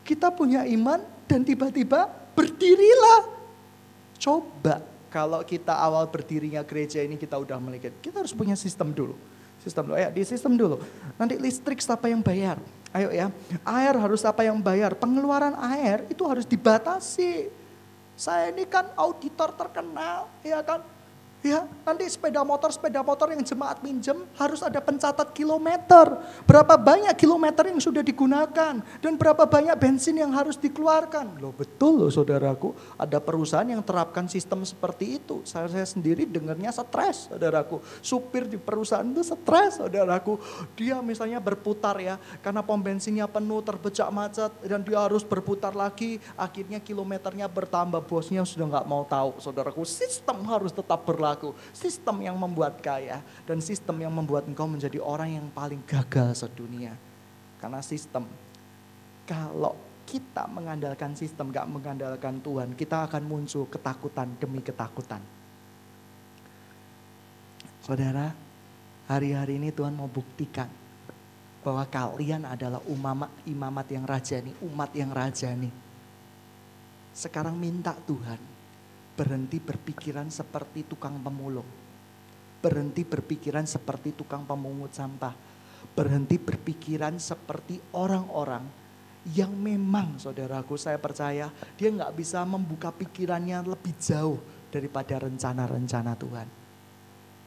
[0.00, 3.36] kita punya iman dan tiba-tiba berdirilah.
[4.16, 4.80] Coba
[5.12, 9.12] kalau kita awal berdirinya gereja ini kita udah melihat, kita harus punya sistem dulu.
[9.60, 10.80] Sistem dulu, ya di sistem dulu.
[11.20, 12.56] Nanti listrik siapa yang bayar?
[12.96, 13.28] Ayo ya,
[13.60, 14.96] air harus apa yang bayar?
[14.96, 17.52] Pengeluaran air itu harus dibatasi.
[18.16, 20.80] Saya ini kan auditor terkenal, ya kan?
[21.44, 26.18] Ya, nanti sepeda motor, sepeda motor yang jemaat minjem harus ada pencatat kilometer.
[26.48, 31.38] Berapa banyak kilometer yang sudah digunakan dan berapa banyak bensin yang harus dikeluarkan.
[31.38, 35.44] Loh betul loh saudaraku, ada perusahaan yang terapkan sistem seperti itu.
[35.46, 37.84] Saya, saya sendiri dengarnya stres saudaraku.
[38.00, 40.40] Supir di perusahaan itu stres saudaraku.
[40.74, 46.18] Dia misalnya berputar ya, karena pom bensinnya penuh, terbecak macet dan dia harus berputar lagi.
[46.34, 49.86] Akhirnya kilometernya bertambah, bosnya sudah nggak mau tahu saudaraku.
[49.86, 51.50] Sistem harus tetap berlaku aku.
[51.74, 56.94] Sistem yang membuat kaya dan sistem yang membuat engkau menjadi orang yang paling gagal sedunia.
[57.58, 58.28] Karena sistem,
[59.26, 59.74] kalau
[60.06, 65.18] kita mengandalkan sistem, gak mengandalkan Tuhan, kita akan muncul ketakutan demi ketakutan.
[67.82, 68.30] Saudara,
[69.10, 70.70] hari-hari ini Tuhan mau buktikan
[71.66, 75.70] bahwa kalian adalah umamat, imamat yang rajani, umat yang rajani.
[77.10, 78.38] Sekarang minta Tuhan,
[79.16, 81.66] berhenti berpikiran seperti tukang pemulung.
[82.60, 85.32] Berhenti berpikiran seperti tukang pemungut sampah.
[85.96, 88.68] Berhenti berpikiran seperti orang-orang
[89.34, 94.38] yang memang saudaraku saya percaya dia nggak bisa membuka pikirannya lebih jauh
[94.70, 96.48] daripada rencana-rencana Tuhan.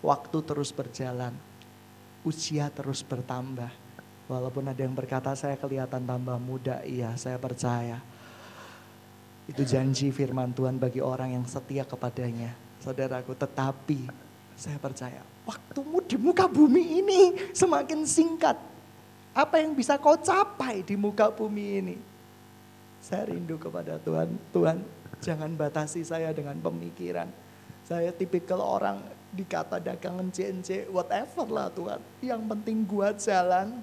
[0.03, 1.31] Waktu terus berjalan,
[2.25, 3.69] usia terus bertambah.
[4.29, 7.99] Walaupun ada yang berkata saya kelihatan tambah muda, iya saya percaya
[9.49, 12.53] itu janji firman Tuhan bagi orang yang setia kepadanya.
[12.85, 14.05] Saudaraku, tetapi
[14.53, 17.21] saya percaya waktumu di muka bumi ini
[17.57, 18.53] semakin singkat.
[19.33, 21.95] Apa yang bisa kau capai di muka bumi ini?
[23.01, 24.29] Saya rindu kepada Tuhan.
[24.53, 24.77] Tuhan,
[25.17, 27.25] jangan batasi saya dengan pemikiran.
[27.89, 29.01] Saya tipikal orang
[29.33, 31.99] dikata dagangan CNC, whatever lah Tuhan.
[32.21, 33.81] Yang penting gua jalan,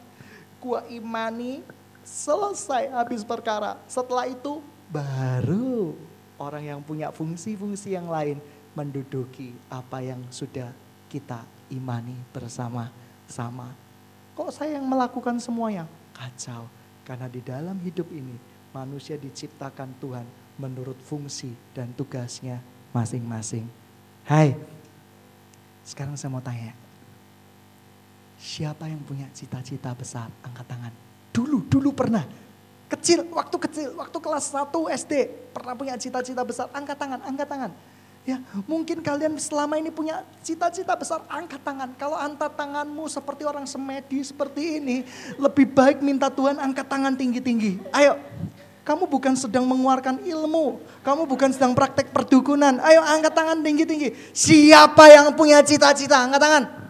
[0.63, 1.67] gua imani,
[2.07, 3.75] selesai habis perkara.
[3.91, 5.95] Setelah itu baru
[6.37, 8.39] orang yang punya fungsi-fungsi yang lain
[8.77, 10.69] menduduki apa yang sudah
[11.09, 13.73] kita imani bersama-sama.
[14.37, 15.89] Kok saya yang melakukan semuanya?
[16.13, 16.69] Kacau.
[17.07, 18.37] Karena di dalam hidup ini
[18.75, 20.27] manusia diciptakan Tuhan
[20.61, 22.61] menurut fungsi dan tugasnya
[22.93, 23.65] masing-masing.
[24.29, 24.53] Hai,
[25.87, 26.75] sekarang saya mau tanya.
[28.37, 30.29] Siapa yang punya cita-cita besar?
[30.45, 30.93] Angkat tangan.
[31.33, 32.25] Dulu, dulu pernah
[32.87, 35.13] Kecil, waktu kecil, waktu kelas 1 SD,
[35.51, 37.71] pernah punya cita-cita besar, angkat tangan, angkat tangan.
[38.27, 41.95] Ya, mungkin kalian selama ini punya cita-cita besar, angkat tangan.
[41.99, 45.03] Kalau angkat tanganmu seperti orang semedi seperti ini,
[45.39, 47.83] lebih baik minta Tuhan angkat tangan tinggi-tinggi.
[47.95, 48.19] Ayo,
[48.87, 52.79] kamu bukan sedang mengeluarkan ilmu, kamu bukan sedang praktek perdukunan.
[52.87, 54.15] Ayo angkat tangan tinggi-tinggi.
[54.31, 56.23] Siapa yang punya cita-cita?
[56.23, 56.86] Angkat tangan.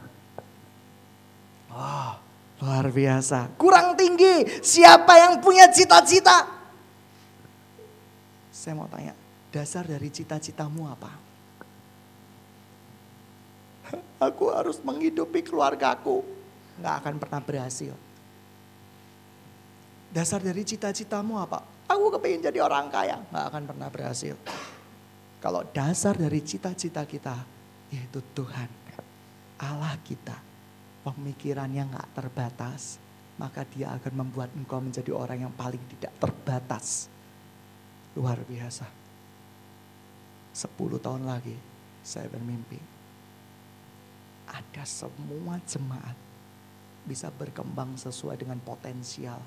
[2.66, 3.54] Luar biasa.
[3.54, 4.42] Kurang tinggi.
[4.58, 6.50] Siapa yang punya cita-cita?
[8.50, 9.14] Saya mau tanya,
[9.54, 11.14] dasar dari cita-citamu apa?
[14.26, 16.26] Aku harus menghidupi keluargaku.
[16.82, 17.94] Nggak akan pernah berhasil.
[20.10, 21.62] Dasar dari cita-citamu apa?
[21.86, 23.22] Aku kepingin jadi orang kaya.
[23.30, 24.34] Nggak akan pernah berhasil.
[25.38, 27.46] Kalau dasar dari cita-cita kita,
[27.94, 28.66] yaitu Tuhan.
[29.62, 30.45] Allah kita
[31.06, 32.98] pemikirannya nggak terbatas,
[33.38, 37.06] maka dia akan membuat engkau menjadi orang yang paling tidak terbatas.
[38.18, 38.90] Luar biasa.
[40.50, 41.54] Sepuluh tahun lagi
[42.02, 42.80] saya bermimpi.
[44.50, 46.16] Ada semua jemaat
[47.06, 49.38] bisa berkembang sesuai dengan potensial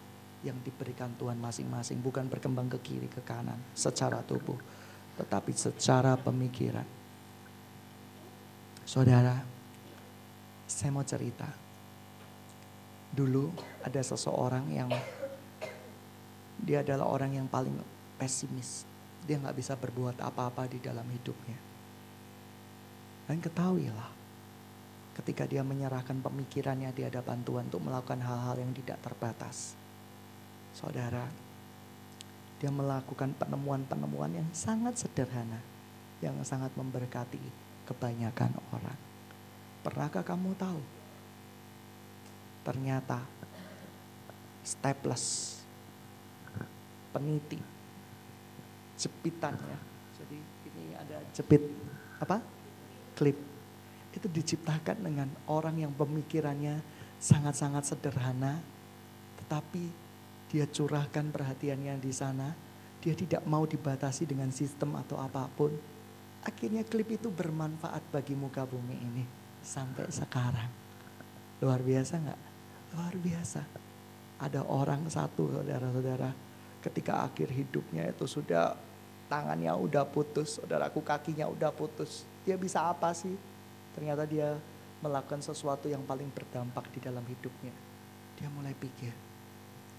[0.45, 1.99] yang diberikan Tuhan masing-masing.
[1.99, 4.55] Bukan berkembang ke kiri, ke kanan secara tubuh.
[5.19, 6.87] Tetapi secara pemikiran.
[8.87, 9.58] Saudara,
[10.69, 11.49] saya mau cerita.
[13.09, 13.49] Dulu
[13.81, 14.93] ada seseorang yang
[16.61, 17.73] dia adalah orang yang paling
[18.21, 18.85] pesimis.
[19.25, 21.57] Dia nggak bisa berbuat apa-apa di dalam hidupnya.
[23.25, 24.13] Dan ketahuilah,
[25.17, 29.73] ketika dia menyerahkan pemikirannya di hadapan Tuhan untuk melakukan hal-hal yang tidak terbatas.
[30.73, 31.25] Saudara,
[32.61, 35.61] dia melakukan penemuan-penemuan yang sangat sederhana,
[36.21, 37.41] yang sangat memberkati
[37.89, 39.08] kebanyakan orang.
[39.79, 40.81] Pernahkah kamu tahu?
[42.67, 43.23] Ternyata
[44.59, 45.55] staples,
[47.15, 47.57] peniti,
[48.99, 49.79] jepitannya.
[50.19, 51.63] Jadi ini ada jepit
[52.19, 52.43] apa?
[53.15, 53.39] Klip.
[54.11, 56.83] Itu diciptakan dengan orang yang pemikirannya
[57.23, 58.59] sangat-sangat sederhana,
[59.39, 59.87] tetapi
[60.49, 62.49] dia curahkan perhatiannya di sana
[62.99, 65.71] Dia tidak mau dibatasi dengan sistem atau apa pun.
[66.43, 70.71] Akhirnya klip itu bermanfaat bagi muka bumi ini sampai sekarang.
[71.59, 72.41] Luar biasa nggak?
[72.95, 73.61] Luar biasa.
[74.39, 76.31] Ada orang satu saudara-saudara
[76.79, 78.71] ketika akhir hidupnya itu sudah
[79.27, 82.23] tangannya udah putus, saudaraku kakinya udah putus.
[82.47, 83.35] Dia bisa apa sih?
[83.93, 84.55] Ternyata dia
[85.03, 87.71] melakukan sesuatu yang paling berdampak di dalam hidupnya.
[88.39, 89.11] Dia mulai pikir,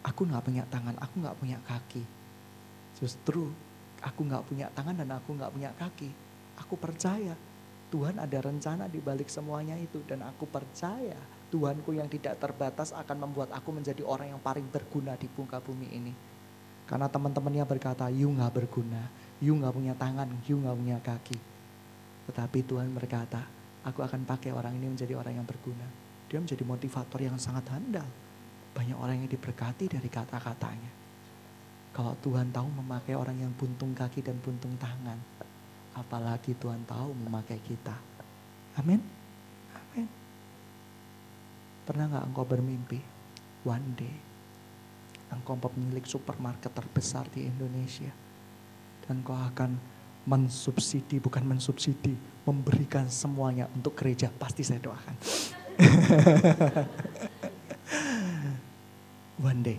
[0.00, 2.04] aku nggak punya tangan, aku nggak punya kaki.
[2.96, 3.52] Justru
[4.00, 6.10] aku nggak punya tangan dan aku nggak punya kaki.
[6.60, 7.36] Aku percaya
[7.90, 11.18] Tuhan ada rencana di balik semuanya itu dan aku percaya
[11.50, 15.90] Tuhanku yang tidak terbatas akan membuat aku menjadi orang yang paling berguna di muka bumi
[15.90, 16.14] ini.
[16.86, 19.10] Karena teman-temannya berkata, you nggak berguna,
[19.42, 21.38] you nggak punya tangan, you nggak punya kaki.
[22.30, 23.42] Tetapi Tuhan berkata,
[23.82, 25.86] aku akan pakai orang ini menjadi orang yang berguna.
[26.30, 28.06] Dia menjadi motivator yang sangat handal.
[28.70, 30.90] Banyak orang yang diberkati dari kata-katanya.
[31.90, 35.18] Kalau Tuhan tahu memakai orang yang buntung kaki dan buntung tangan,
[35.94, 37.94] apalagi Tuhan tahu memakai kita.
[38.78, 39.02] Amin.
[39.74, 40.06] Amin.
[41.86, 42.98] Pernah nggak engkau bermimpi
[43.66, 44.30] one day
[45.30, 48.10] engkau pemilik supermarket terbesar di Indonesia
[49.06, 49.78] dan engkau akan
[50.26, 55.16] mensubsidi bukan mensubsidi memberikan semuanya untuk gereja pasti saya doakan.
[59.48, 59.78] one day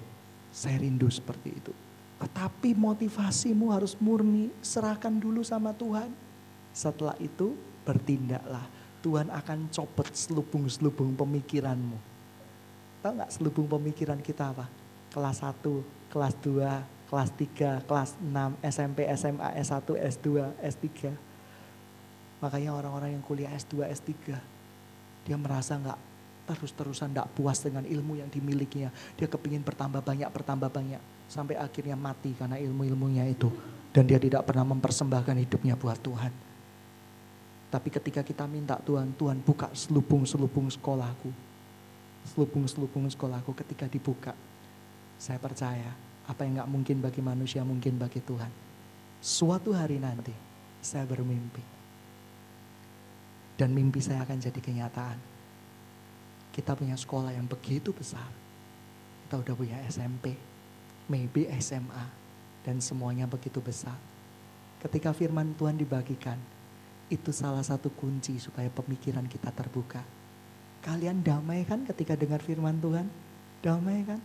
[0.49, 1.73] saya rindu seperti itu.
[2.21, 6.13] Tetapi motivasimu harus murni, serahkan dulu sama Tuhan.
[6.69, 8.61] Setelah itu bertindaklah.
[9.01, 11.97] Tuhan akan copot selubung-selubung pemikiranmu.
[13.01, 14.69] Tahu nggak selubung pemikiran kita apa?
[15.09, 15.65] Kelas 1,
[16.13, 20.27] kelas 2, kelas 3, kelas 6, SMP, SMA, S1, S2,
[20.61, 21.09] S3.
[22.45, 24.37] Makanya orang-orang yang kuliah S2, S3,
[25.25, 25.97] dia merasa nggak
[26.53, 28.93] terus-terusan tidak puas dengan ilmu yang dimilikinya.
[29.17, 31.01] Dia kepingin bertambah banyak, bertambah banyak
[31.31, 33.47] sampai akhirnya mati karena ilmu-ilmunya itu
[33.95, 36.31] dan dia tidak pernah mempersembahkan hidupnya buat Tuhan.
[37.71, 41.31] Tapi ketika kita minta Tuhan, Tuhan buka selubung-selubung sekolahku.
[42.35, 44.35] Selubung-selubung sekolahku ketika dibuka.
[45.15, 45.95] Saya percaya
[46.27, 48.51] apa yang gak mungkin bagi manusia mungkin bagi Tuhan.
[49.23, 50.35] Suatu hari nanti
[50.83, 51.63] saya bermimpi.
[53.55, 55.19] Dan mimpi saya akan jadi kenyataan.
[56.51, 58.27] Kita punya sekolah yang begitu besar.
[59.23, 60.35] Kita udah punya SMP,
[61.09, 62.05] maybe SMA,
[62.61, 63.97] dan semuanya begitu besar.
[64.81, 66.37] Ketika firman Tuhan dibagikan,
[67.11, 70.01] itu salah satu kunci supaya pemikiran kita terbuka.
[70.81, 73.05] Kalian damai kan ketika dengar firman Tuhan?
[73.61, 74.17] Damai kan?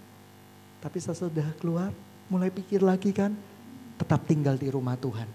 [0.81, 1.93] Tapi sesudah keluar,
[2.33, 3.37] mulai pikir lagi kan?
[4.01, 5.29] Tetap tinggal di rumah Tuhan.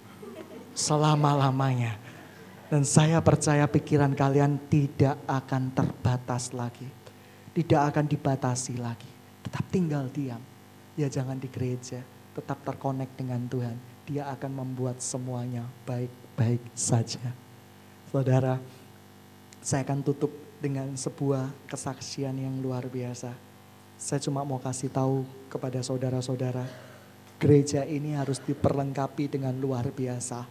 [0.73, 1.97] Selama-lamanya.
[2.71, 6.87] Dan saya percaya pikiran kalian tidak akan terbatas lagi.
[7.51, 9.11] Tidak akan dibatasi lagi.
[9.43, 10.50] Tetap tinggal diam
[11.01, 12.05] ya jangan di gereja,
[12.37, 13.73] tetap terkonek dengan Tuhan.
[14.05, 17.33] Dia akan membuat semuanya baik-baik saja.
[18.13, 18.61] Saudara,
[19.65, 20.29] saya akan tutup
[20.61, 23.33] dengan sebuah kesaksian yang luar biasa.
[23.97, 26.65] Saya cuma mau kasih tahu kepada saudara-saudara,
[27.41, 30.45] gereja ini harus diperlengkapi dengan luar biasa.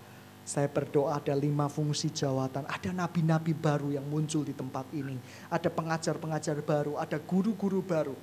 [0.46, 5.14] Saya berdoa ada lima fungsi jawatan, ada nabi-nabi baru yang muncul di tempat ini,
[5.46, 8.18] ada pengajar-pengajar baru, ada guru-guru baru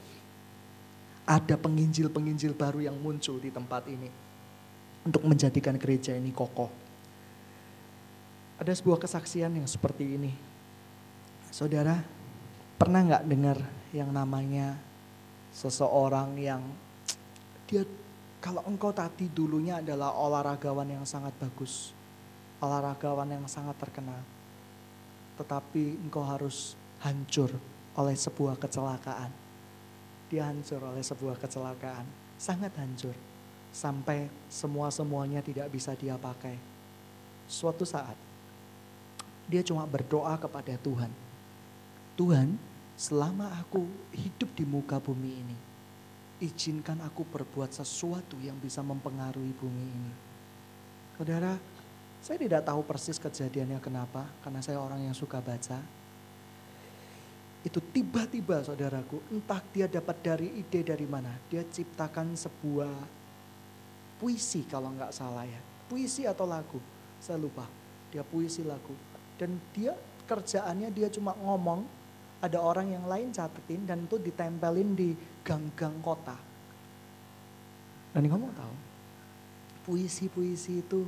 [1.27, 4.07] ada penginjil-penginjil baru yang muncul di tempat ini
[5.03, 6.71] untuk menjadikan gereja ini kokoh.
[8.57, 10.31] Ada sebuah kesaksian yang seperti ini.
[11.51, 11.99] Saudara,
[12.79, 13.59] pernah nggak dengar
[13.91, 14.79] yang namanya
[15.51, 16.63] seseorang yang
[17.67, 17.83] dia
[18.39, 21.91] kalau engkau tadi dulunya adalah olahragawan yang sangat bagus,
[22.63, 24.23] olahragawan yang sangat terkenal,
[25.35, 27.51] tetapi engkau harus hancur
[27.99, 29.46] oleh sebuah kecelakaan
[30.27, 32.05] dia hancur oleh sebuah kecelakaan.
[32.37, 33.15] Sangat hancur.
[33.71, 36.55] Sampai semua-semuanya tidak bisa dia pakai.
[37.47, 38.15] Suatu saat,
[39.47, 41.11] dia cuma berdoa kepada Tuhan.
[42.19, 42.59] Tuhan,
[42.99, 45.57] selama aku hidup di muka bumi ini,
[46.43, 50.13] izinkan aku berbuat sesuatu yang bisa mempengaruhi bumi ini.
[51.15, 51.55] Saudara,
[52.19, 55.79] saya tidak tahu persis kejadiannya kenapa, karena saya orang yang suka baca
[57.67, 62.95] itu tiba-tiba saudaraku, entah dia dapat dari ide dari mana, dia ciptakan sebuah
[64.23, 65.59] puisi kalau nggak salah ya,
[65.91, 66.79] puisi atau lagu,
[67.19, 67.67] saya lupa,
[68.07, 68.95] dia puisi lagu,
[69.35, 69.91] dan dia
[70.31, 71.83] kerjaannya dia cuma ngomong,
[72.39, 75.11] ada orang yang lain catetin dan itu ditempelin di
[75.43, 76.39] gang-gang kota.
[78.15, 78.75] Dan kamu tahu,
[79.83, 81.03] puisi-puisi itu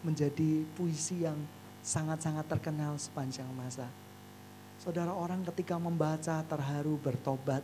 [0.00, 1.36] menjadi puisi yang
[1.84, 3.86] sangat-sangat terkenal sepanjang masa
[4.82, 7.62] Saudara orang ketika membaca terharu bertobat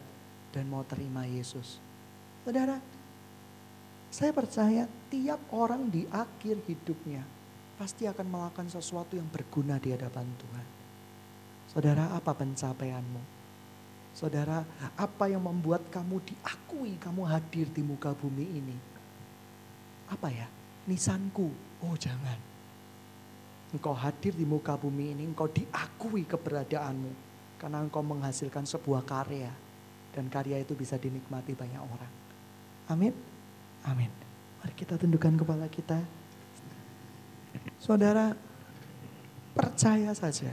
[0.54, 1.82] dan mau terima Yesus.
[2.46, 2.78] Saudara,
[4.08, 7.20] Saya percaya tiap orang di akhir hidupnya
[7.76, 10.66] pasti akan melakukan sesuatu yang berguna di hadapan Tuhan.
[11.68, 13.22] Saudara, apa pencapaianmu?
[14.16, 14.64] Saudara,
[14.96, 18.76] apa yang membuat kamu diakui kamu hadir di muka bumi ini?
[20.08, 20.48] Apa ya?
[20.88, 21.52] Nisanku.
[21.84, 22.57] Oh, jangan.
[23.68, 27.12] Engkau hadir di muka bumi ini, engkau diakui keberadaanmu
[27.60, 29.52] karena engkau menghasilkan sebuah karya
[30.16, 32.12] dan karya itu bisa dinikmati banyak orang.
[32.88, 33.12] Amin.
[33.84, 34.08] Amin.
[34.58, 36.00] Mari kita tundukkan kepala kita.
[37.78, 38.32] Saudara,
[39.52, 40.50] percaya saja.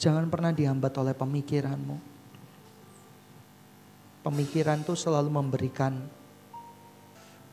[0.00, 1.96] Jangan pernah dihambat oleh pemikiranmu.
[4.22, 6.02] Pemikiran itu selalu memberikan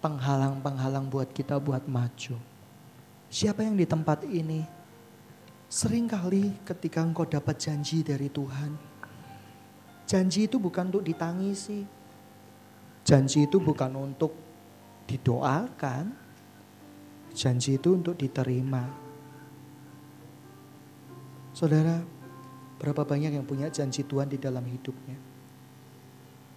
[0.02, 2.49] penghalang-penghalang buat kita buat maju.
[3.30, 4.66] Siapa yang di tempat ini
[5.70, 8.74] sering kali ketika engkau dapat janji dari Tuhan,
[10.10, 11.86] janji itu bukan untuk ditangisi,
[13.06, 14.34] janji itu bukan untuk
[15.06, 16.10] didoakan,
[17.38, 18.90] janji itu untuk diterima.
[21.54, 22.02] Saudara,
[22.82, 25.22] berapa banyak yang punya janji Tuhan di dalam hidupnya?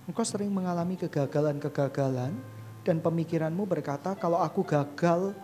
[0.08, 2.32] Engkau sering mengalami kegagalan-kegagalan
[2.80, 5.36] dan pemikiranmu berkata kalau aku gagal,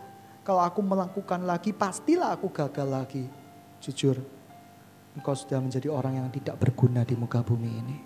[0.49, 3.29] kalau aku melakukan lagi pastilah aku gagal lagi.
[3.85, 4.17] Jujur,
[5.13, 7.97] engkau sudah menjadi orang yang tidak berguna di muka bumi ini.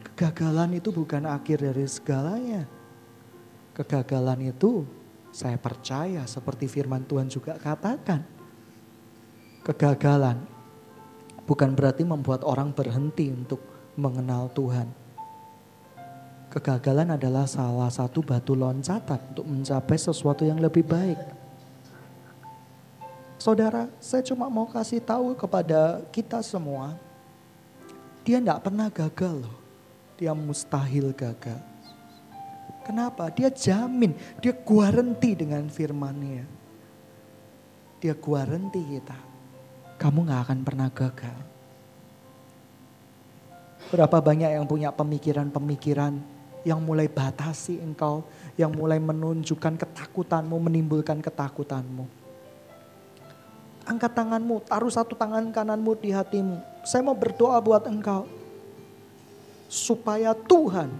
[0.00, 2.64] Kegagalan itu bukan akhir dari segalanya.
[3.76, 4.88] Kegagalan itu
[5.28, 8.24] saya percaya seperti firman Tuhan juga katakan.
[9.60, 10.40] Kegagalan
[11.44, 13.60] bukan berarti membuat orang berhenti untuk
[14.00, 15.01] mengenal Tuhan.
[16.52, 21.16] Kegagalan adalah salah satu batu loncatan untuk mencapai sesuatu yang lebih baik.
[23.40, 26.94] Saudara, saya cuma mau kasih tahu kepada kita semua,
[28.22, 29.62] dia tidak pernah gagal loh
[30.22, 31.58] dia mustahil gagal.
[32.86, 33.26] Kenapa?
[33.34, 36.46] Dia jamin, dia guarenti dengan firmannya.
[37.98, 39.18] Dia guarenti kita.
[39.98, 41.38] Kamu gak akan pernah gagal.
[43.90, 46.22] Berapa banyak yang punya pemikiran-pemikiran
[46.62, 48.22] yang mulai batasi engkau,
[48.54, 52.06] yang mulai menunjukkan ketakutanmu, menimbulkan ketakutanmu.
[53.82, 56.62] Angkat tanganmu, taruh satu tangan kananmu di hatimu.
[56.86, 58.30] Saya mau berdoa buat engkau
[59.66, 60.90] supaya Tuhan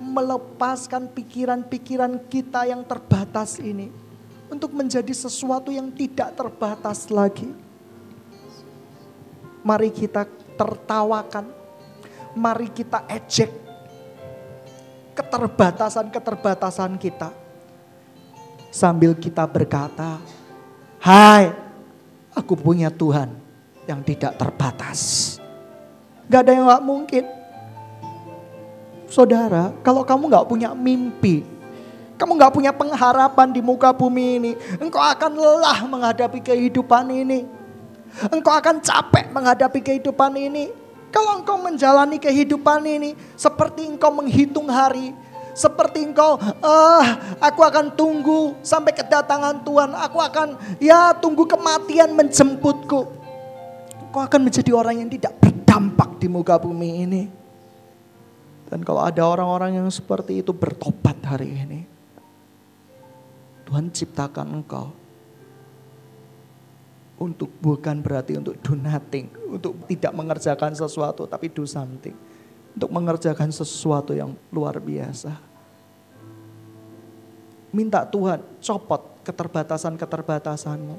[0.00, 3.92] melepaskan pikiran-pikiran kita yang terbatas ini
[4.48, 7.52] untuk menjadi sesuatu yang tidak terbatas lagi.
[9.60, 10.24] Mari kita
[10.56, 11.52] tertawakan,
[12.32, 13.67] mari kita ejek
[15.18, 17.34] keterbatasan-keterbatasan kita.
[18.70, 20.22] Sambil kita berkata,
[21.02, 21.50] Hai,
[22.30, 23.34] aku punya Tuhan
[23.90, 25.34] yang tidak terbatas.
[26.30, 27.24] Gak ada yang gak mungkin.
[29.08, 31.40] Saudara, kalau kamu nggak punya mimpi,
[32.20, 37.48] kamu nggak punya pengharapan di muka bumi ini, engkau akan lelah menghadapi kehidupan ini.
[38.28, 40.68] Engkau akan capek menghadapi kehidupan ini.
[41.08, 45.16] Kalau engkau menjalani kehidupan ini seperti engkau menghitung hari,
[45.58, 49.90] seperti engkau, ah, aku akan tunggu sampai kedatangan Tuhan.
[50.06, 53.00] Aku akan, ya, tunggu kematian menjemputku.
[54.08, 57.22] Engkau akan menjadi orang yang tidak berdampak di muka bumi ini.
[58.68, 61.80] Dan kalau ada orang-orang yang seperti itu bertobat hari ini.
[63.64, 64.97] Tuhan ciptakan engkau.
[67.18, 69.26] Untuk bukan berarti untuk do nothing.
[69.50, 72.14] Untuk tidak mengerjakan sesuatu tapi do something.
[72.78, 75.34] Untuk mengerjakan sesuatu yang luar biasa.
[77.74, 80.96] Minta Tuhan copot keterbatasan-keterbatasanmu.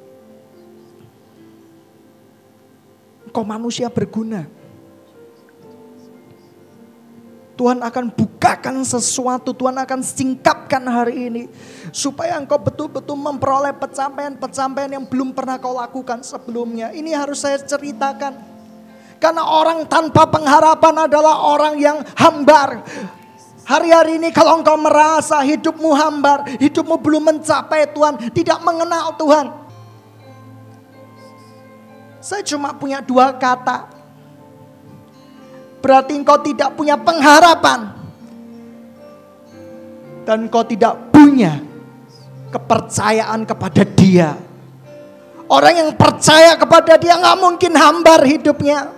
[3.30, 4.59] Engkau manusia berguna
[7.60, 11.44] Tuhan akan bukakan sesuatu, Tuhan akan singkapkan hari ini.
[11.92, 16.96] Supaya engkau betul-betul memperoleh pencapaian-pencapaian yang belum pernah kau lakukan sebelumnya.
[16.96, 18.40] Ini harus saya ceritakan.
[19.20, 22.80] Karena orang tanpa pengharapan adalah orang yang hambar.
[23.68, 29.52] Hari-hari ini kalau engkau merasa hidupmu hambar, hidupmu belum mencapai Tuhan, tidak mengenal Tuhan.
[32.24, 33.99] Saya cuma punya dua kata,
[35.80, 37.96] berarti engkau tidak punya pengharapan.
[40.28, 41.58] Dan engkau tidak punya
[42.54, 44.30] kepercayaan kepada dia.
[45.50, 48.94] Orang yang percaya kepada dia nggak mungkin hambar hidupnya.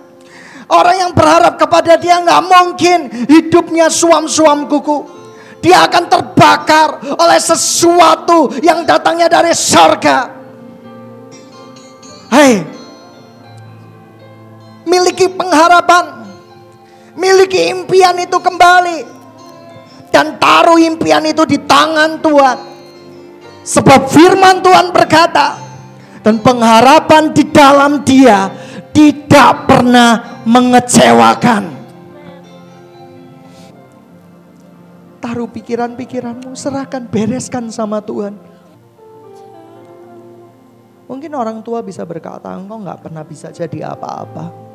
[0.68, 5.22] Orang yang berharap kepada dia nggak mungkin hidupnya suam-suam kuku.
[5.64, 10.28] Dia akan terbakar oleh sesuatu yang datangnya dari sorga.
[12.32, 12.64] Hei,
[14.88, 16.21] miliki pengharapan
[17.22, 19.22] Miliki impian itu kembali.
[20.12, 22.58] dan taruh impian itu di tangan Tuhan.
[23.64, 25.56] Sebab firman Tuhan berkata,
[26.20, 28.52] dan pengharapan di dalam dia
[28.92, 31.80] tidak pernah mengecewakan.
[35.22, 38.36] Taruh pikiran-pikiranmu, serahkan, bereskan sama Tuhan.
[41.06, 44.71] Mungkin orang tua bisa berkata, engkau nggak pernah bisa jadi apa-apa.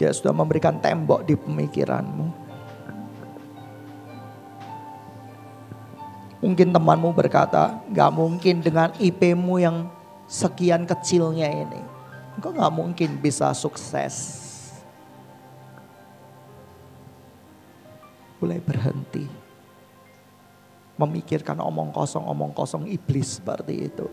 [0.00, 2.32] Dia sudah memberikan tembok di pemikiranmu.
[6.40, 9.92] Mungkin temanmu berkata, gak mungkin dengan IP-mu yang
[10.24, 11.84] sekian kecilnya ini.
[12.32, 14.40] Engkau gak mungkin bisa sukses.
[18.40, 19.28] Mulai berhenti.
[20.96, 24.08] Memikirkan omong kosong-omong kosong iblis seperti itu.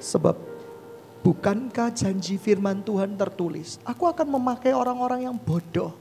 [0.00, 0.49] Sebab
[1.20, 5.92] bukankah janji firman Tuhan tertulis, aku akan memakai orang-orang yang bodoh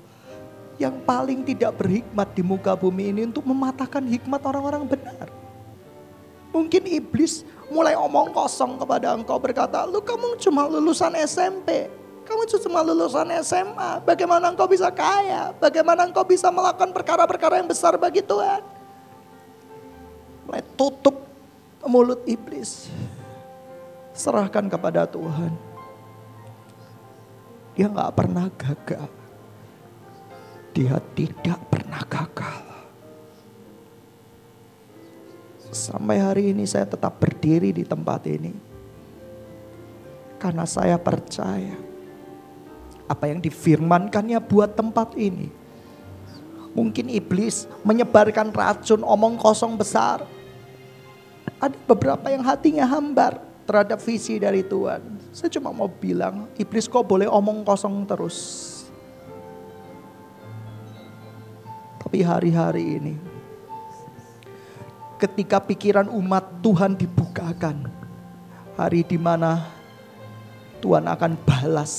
[0.80, 5.28] yang paling tidak berhikmat di muka bumi ini untuk mematahkan hikmat orang-orang benar.
[6.56, 11.92] Mungkin iblis mulai omong kosong kepada engkau berkata, lu kamu cuma lulusan SMP,
[12.24, 18.00] kamu cuma lulusan SMA, bagaimana engkau bisa kaya, bagaimana engkau bisa melakukan perkara-perkara yang besar
[18.00, 18.64] bagi Tuhan.
[20.48, 21.28] Mulai tutup
[21.86, 22.90] mulut iblis,
[24.20, 25.56] serahkan kepada Tuhan.
[27.80, 29.08] Dia nggak pernah gagal.
[30.76, 32.60] Dia tidak pernah gagal.
[35.72, 38.52] Sampai hari ini saya tetap berdiri di tempat ini.
[40.36, 41.80] Karena saya percaya
[43.08, 45.48] apa yang difirmankannya buat tempat ini.
[46.76, 50.28] Mungkin iblis menyebarkan racun omong kosong besar.
[51.60, 55.30] Ada beberapa yang hatinya hambar terhadap visi dari Tuhan.
[55.30, 58.66] Saya cuma mau bilang, iblis kok boleh omong kosong terus.
[62.02, 63.14] Tapi hari-hari ini,
[65.22, 67.86] ketika pikiran umat Tuhan dibukakan,
[68.74, 69.70] hari di mana
[70.82, 71.94] Tuhan akan balas.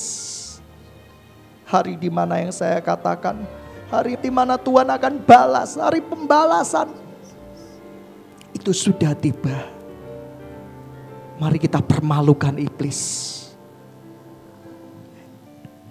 [1.71, 3.47] Hari di mana yang saya katakan,
[3.87, 6.91] hari di mana Tuhan akan balas, hari pembalasan.
[8.51, 9.80] Itu sudah tiba.
[11.41, 13.01] Mari kita permalukan iblis.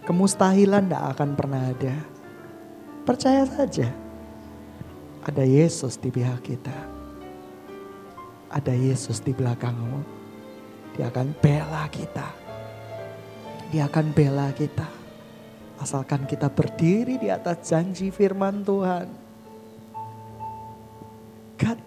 [0.06, 2.06] Kemustahilan tidak akan pernah ada.
[3.02, 3.90] Percaya saja
[5.26, 6.78] ada Yesus di pihak kita.
[8.46, 10.06] Ada Yesus di belakangmu.
[10.94, 12.30] Dia akan bela kita.
[13.74, 14.86] Dia akan bela kita.
[15.82, 19.06] Asalkan kita berdiri di atas janji firman Tuhan.
[21.58, 21.78] God,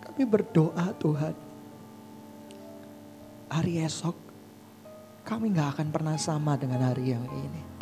[0.00, 1.45] kami berdoa Tuhan.
[3.50, 4.16] Hari esok
[5.26, 7.76] kami gak akan pernah sama dengan hari yang ini.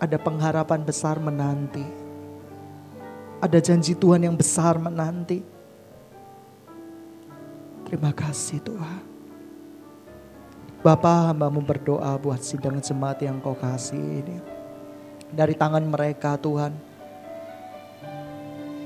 [0.00, 1.84] ada pengharapan besar menanti.
[3.44, 5.44] Ada janji Tuhan yang besar menanti.
[7.84, 9.04] Terima kasih Tuhan.
[10.80, 14.40] Bapak hambamu berdoa buat sidang jemaat yang kau kasih ini.
[15.28, 16.72] Dari tangan mereka Tuhan.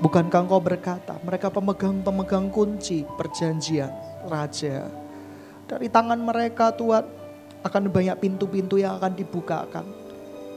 [0.05, 3.89] Bukankah engkau berkata mereka pemegang-pemegang kunci perjanjian
[4.29, 4.85] raja.
[5.65, 7.09] Dari tangan mereka Tuhan
[7.65, 9.87] akan banyak pintu-pintu yang akan dibukakan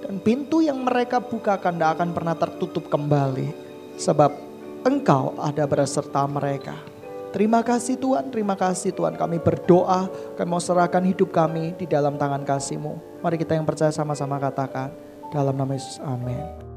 [0.04, 3.56] dan pintu yang mereka bukakan tidak akan pernah tertutup kembali.
[3.96, 4.36] Sebab
[4.84, 6.76] engkau ada berserta mereka.
[7.32, 9.16] Terima kasih Tuhan, terima kasih Tuhan.
[9.16, 13.24] Kami berdoa, kami mau serahkan hidup kami di dalam tangan kasih-Mu.
[13.24, 14.92] Mari kita yang percaya sama-sama katakan.
[15.32, 16.77] Dalam nama Yesus, amin.